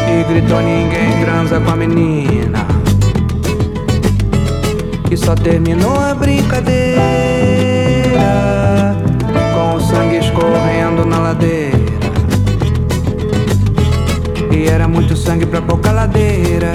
[0.10, 2.66] E gritou ninguém transa com a menina
[5.10, 6.96] E só terminou a brincadeira
[9.54, 11.78] Com o sangue escorrendo na ladeira
[14.52, 16.74] E era muito sangue pra pouca ladeira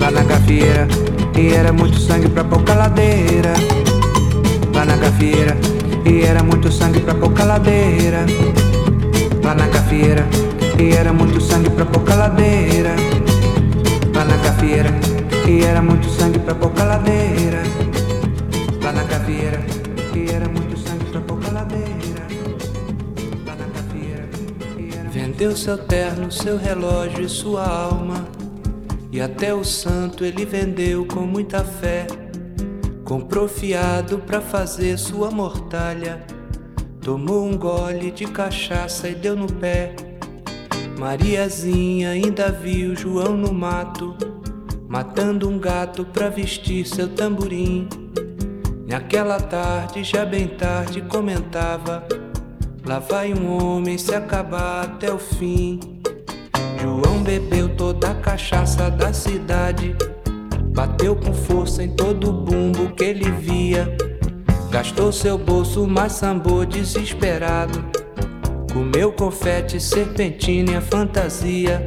[0.00, 0.88] Lá na gafieira
[1.36, 3.52] E era muito sangue pra pouca ladeira
[4.74, 5.56] Lá na gafieira
[6.04, 8.26] e era muito sangue pra pouca ladeira.
[9.44, 10.26] Lá na cafieira.
[10.78, 12.90] E era muito sangue pra pouca ladeira.
[14.14, 14.90] Lá na cafieira.
[15.46, 17.62] E era muito sangue pra pouca ladeira.
[18.82, 19.60] Lá na cafieira.
[20.14, 22.26] E era muito sangue pra pouca ladeira.
[23.46, 24.28] Lá na cafieira.
[25.10, 28.26] Vendeu seu terno, seu relógio e sua alma.
[29.10, 32.06] E até o santo ele vendeu com muita fé.
[33.04, 36.24] Comprou fiado pra fazer sua mortalha.
[37.00, 39.94] Tomou um gole de cachaça e deu no pé.
[41.02, 44.16] Mariazinha ainda viu João no mato,
[44.88, 47.88] matando um gato pra vestir seu tamborim.
[48.86, 52.06] Naquela tarde, já bem tarde, comentava:
[52.86, 55.80] Lá vai um homem se acabar até o fim.
[56.80, 59.96] João bebeu toda a cachaça da cidade.
[60.72, 63.92] Bateu com força em todo o bumbo que ele via.
[64.70, 68.01] Gastou seu bolso, mas sambou desesperado.
[68.72, 71.86] Comeu confete, serpentina e a fantasia.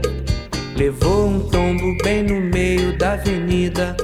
[0.78, 3.98] Levou um tombo bem no meio da avenida.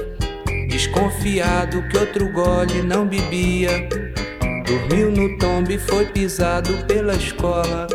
[0.68, 3.88] Desconfiado que outro gole não bebia.
[4.66, 7.86] Dormiu no tombo e foi pisado pela escola.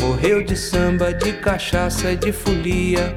[0.00, 3.14] Morreu de samba, de cachaça e de folia.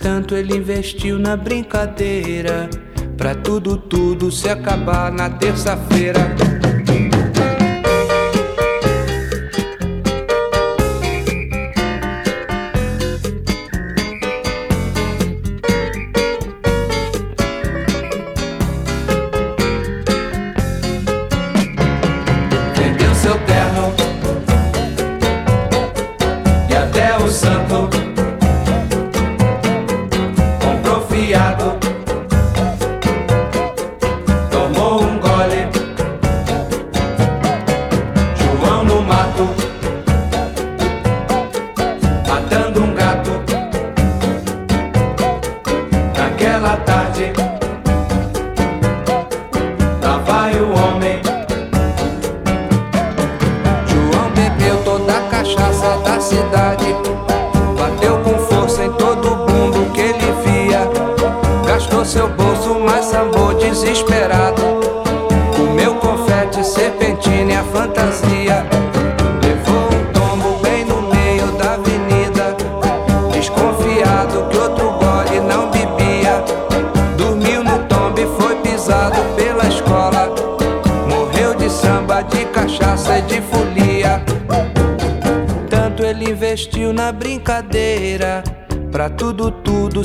[0.00, 2.70] Tanto ele investiu na brincadeira.
[3.18, 6.51] Pra tudo, tudo se acabar na terça-feira.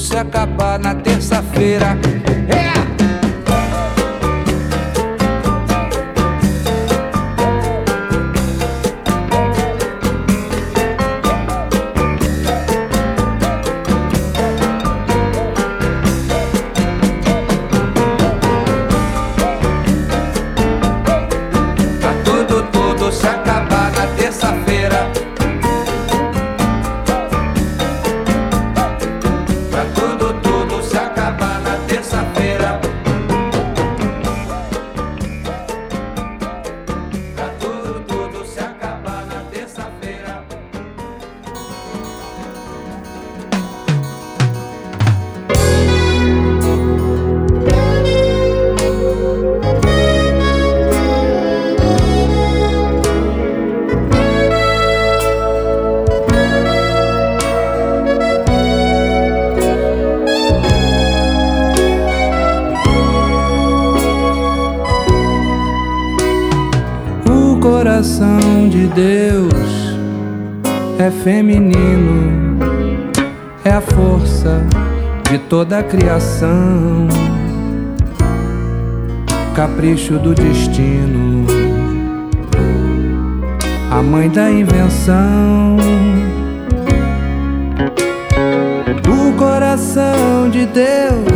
[0.07, 0.76] Se acabar
[75.89, 77.07] criação,
[79.55, 81.45] capricho do destino,
[83.89, 85.77] a mãe da invenção.
[89.07, 91.27] O coração de Deus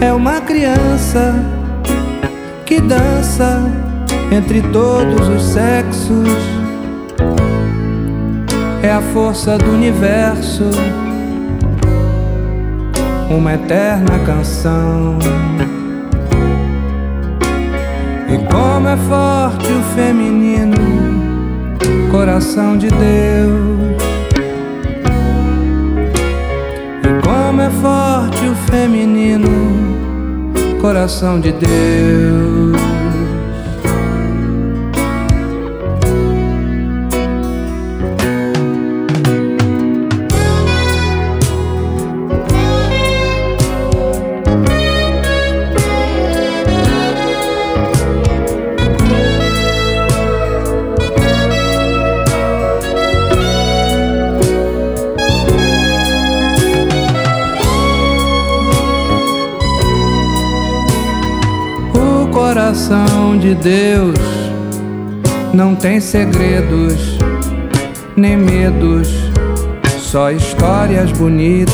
[0.00, 1.34] é uma criança
[2.64, 3.62] que dança
[4.30, 6.28] entre todos os sexos.
[8.80, 10.70] É a força do universo,
[13.30, 15.18] uma eterna canção.
[18.28, 20.76] E como é forte o feminino,
[22.10, 24.02] coração de Deus.
[27.04, 29.48] E como é forte o feminino,
[30.80, 32.97] coração de Deus.
[62.68, 64.18] Coração de Deus
[65.54, 67.16] não tem segredos
[68.14, 69.08] nem medos,
[69.98, 71.72] só histórias bonitas,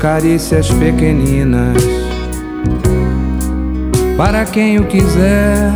[0.00, 1.76] carícias pequeninas.
[4.16, 5.70] Para quem o quiser,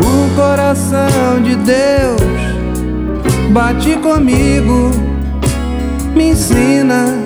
[0.00, 2.20] o coração de Deus
[3.52, 4.90] bate comigo,
[6.12, 7.21] me ensina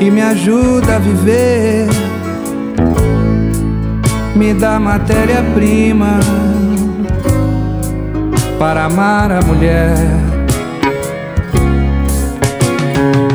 [0.00, 1.86] e me ajuda a viver.
[4.34, 6.18] Me dá matéria-prima
[8.58, 9.94] para amar a mulher.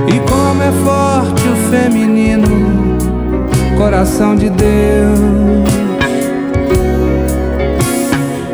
[0.07, 2.97] E como é forte o feminino,
[3.77, 5.69] coração de Deus.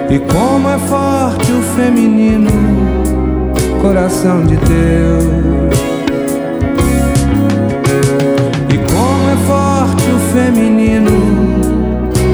[0.09, 2.51] E como é forte o feminino,
[3.81, 5.90] coração de Deus.
[10.31, 11.11] Feminino,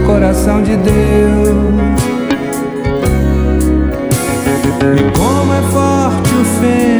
[0.05, 1.57] coração de Deus.
[4.95, 6.96] E como é forte o feminino,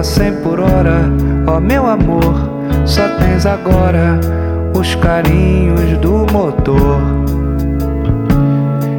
[0.00, 1.02] a cem por hora,
[1.46, 2.34] ó meu amor,
[2.86, 4.18] só tens agora
[4.74, 7.02] os carinhos do motor.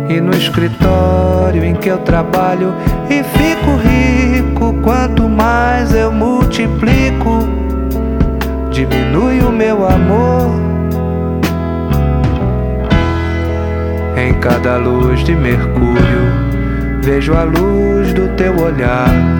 [0.07, 2.75] E no escritório em que eu trabalho
[3.09, 7.47] e fico rico, quanto mais eu multiplico,
[8.69, 10.51] diminui o meu amor.
[14.15, 19.30] Em cada luz de Mercúrio, vejo a luz do teu olhar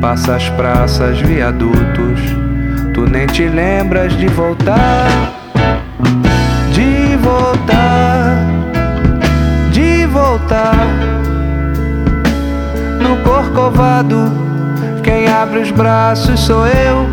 [0.00, 2.20] Passa as praças, viadutos,
[2.94, 5.08] tu nem te lembras de voltar,
[6.72, 8.46] de voltar,
[9.72, 10.86] de voltar.
[13.02, 14.32] No corcovado,
[15.02, 17.04] quem abre os braços sou eu.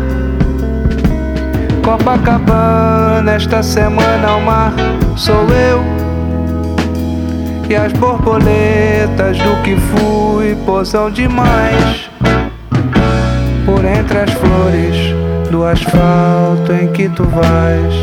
[1.84, 4.72] Copacabana, esta semana ao mar,
[5.16, 5.84] sou eu.
[7.68, 12.05] E as borboletas do que fui posam demais
[13.66, 14.96] por entre as flores
[15.50, 17.94] do asfalto em que tu vais.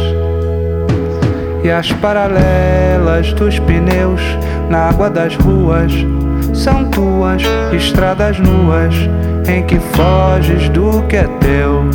[1.64, 4.22] E as paralelas dos pneus
[4.70, 5.94] na água das ruas
[6.54, 7.42] são tuas
[7.72, 8.94] estradas nuas
[9.48, 11.86] em que foges do que é teu.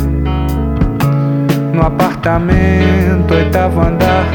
[1.71, 4.25] No apartamento, oitavo andar,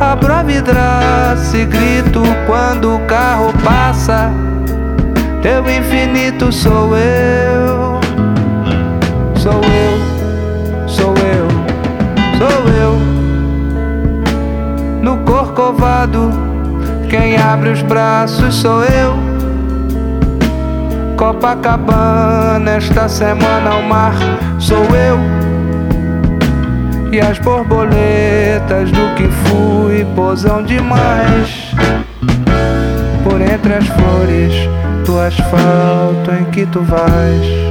[0.00, 4.32] abro a vidraça e grito quando o carro passa.
[5.40, 7.59] Teu infinito sou eu
[9.40, 11.48] sou eu, sou eu,
[12.36, 12.92] sou eu.
[15.02, 16.30] No corcovado,
[17.08, 19.14] quem abre os braços sou eu.
[21.16, 24.12] Copacabana, esta semana ao mar
[24.58, 25.18] sou eu.
[27.10, 31.74] E as borboletas do que fui posam demais.
[33.24, 34.52] Por entre as flores
[35.06, 37.69] do asfalto em que tu vais.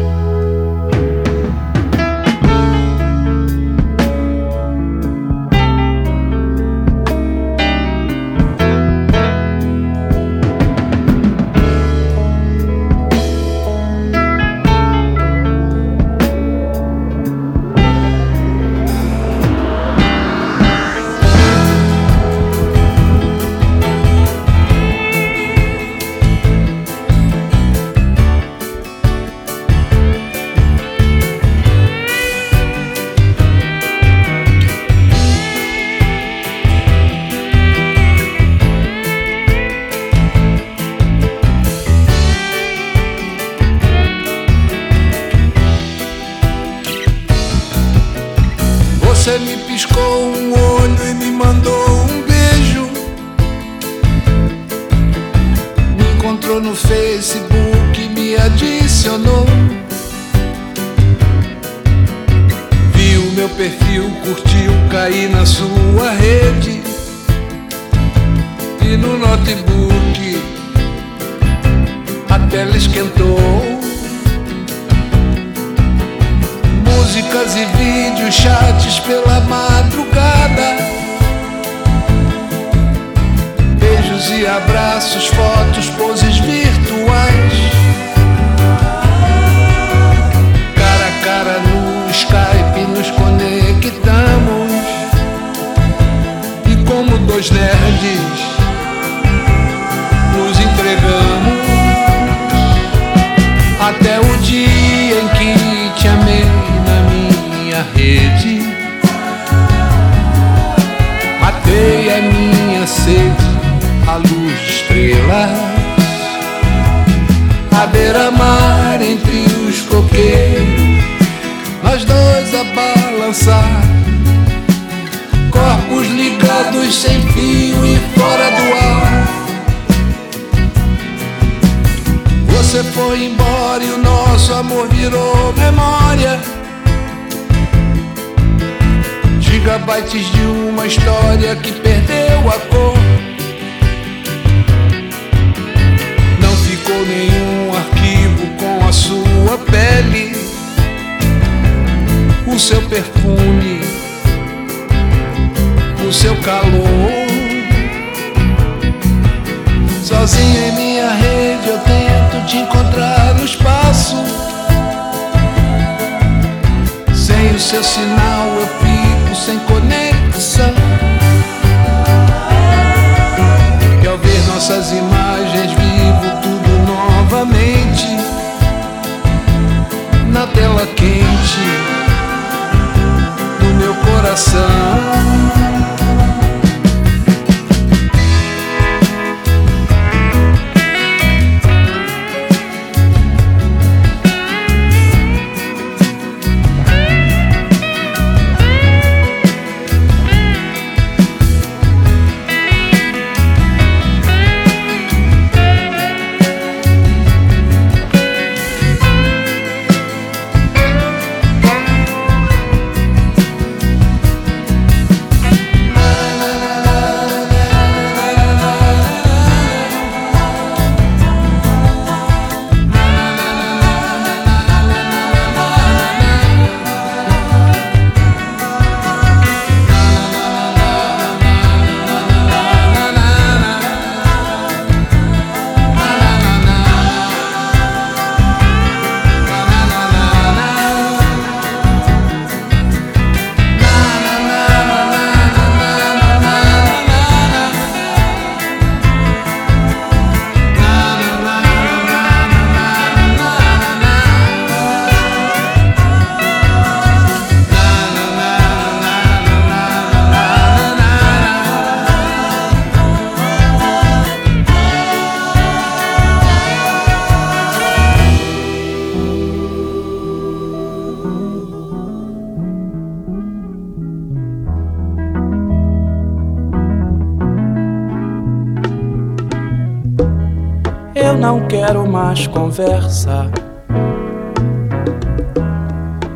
[282.29, 283.49] Mais conversa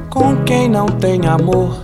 [0.10, 1.84] com quem não tem amor.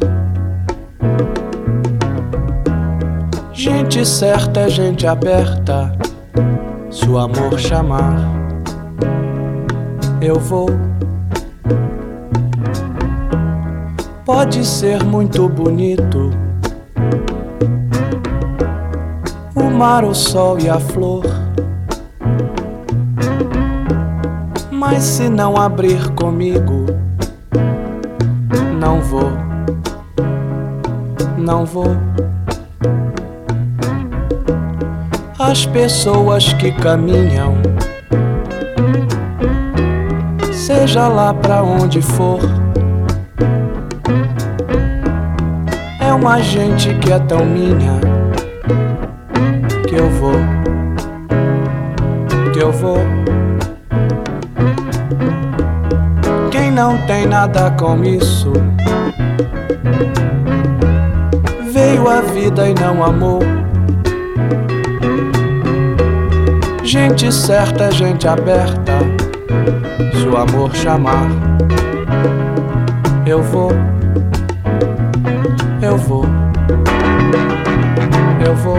[3.53, 5.95] Gente certa é gente aberta.
[6.89, 8.15] Se o amor chamar,
[10.19, 10.69] eu vou.
[14.25, 16.31] Pode ser muito bonito
[19.53, 21.38] o mar, o sol e a flor.
[24.91, 26.87] Mas se não abrir comigo,
[28.79, 29.31] não vou,
[31.37, 31.95] não vou.
[35.37, 37.53] As pessoas que caminham,
[40.51, 42.39] seja lá pra onde for,
[46.01, 48.01] é uma gente que é tão minha
[49.87, 50.39] que eu vou,
[52.51, 53.38] que eu vou.
[56.79, 58.53] Não tem nada com isso,
[61.73, 63.41] veio a vida e não amou.
[66.81, 68.93] Gente certa, gente aberta.
[70.13, 71.27] Se o amor chamar,
[73.25, 73.71] eu vou,
[75.81, 76.23] eu vou,
[78.45, 78.77] eu vou,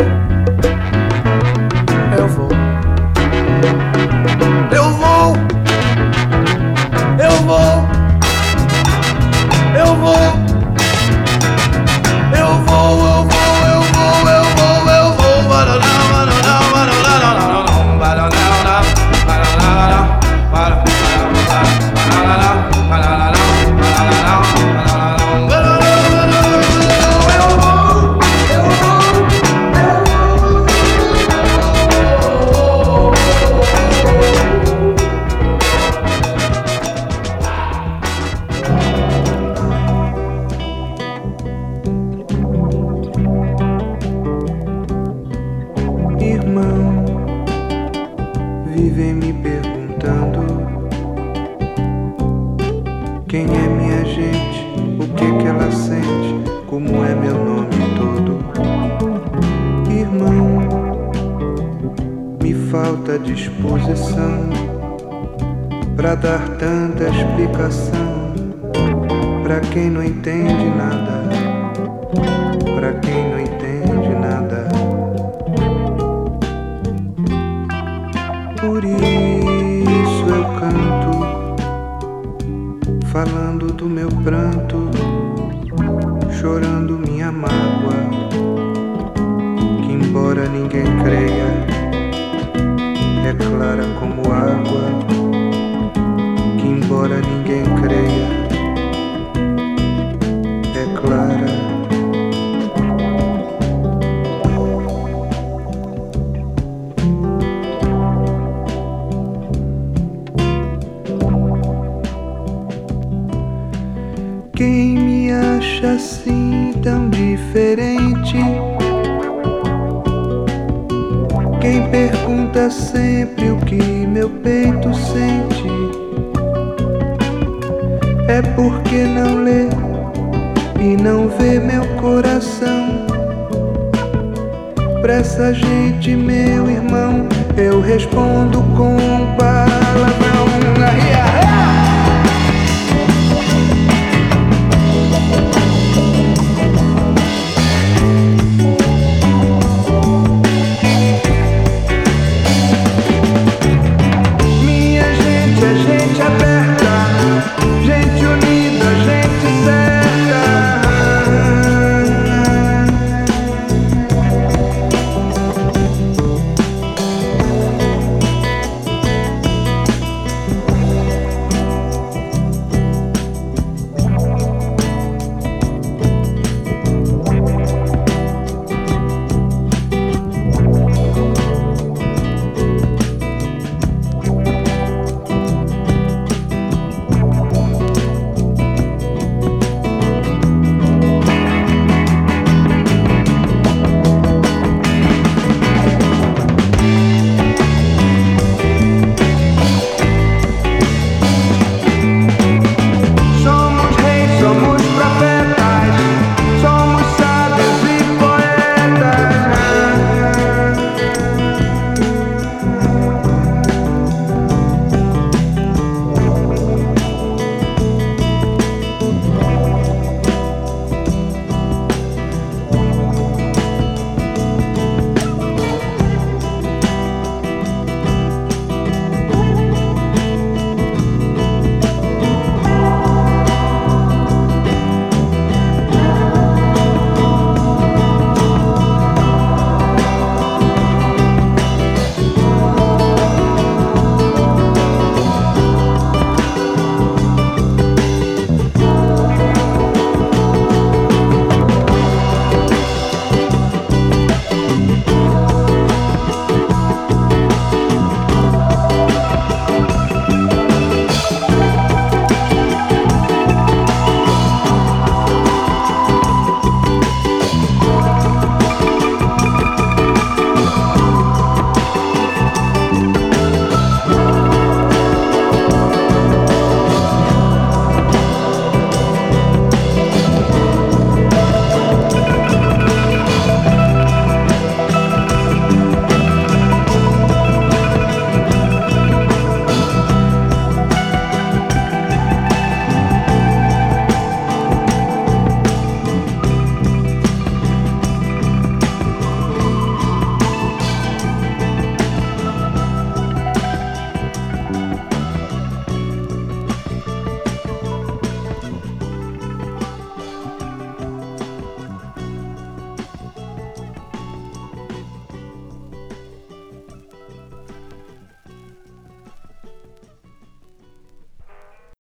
[66.21, 68.00] dar tanta explicação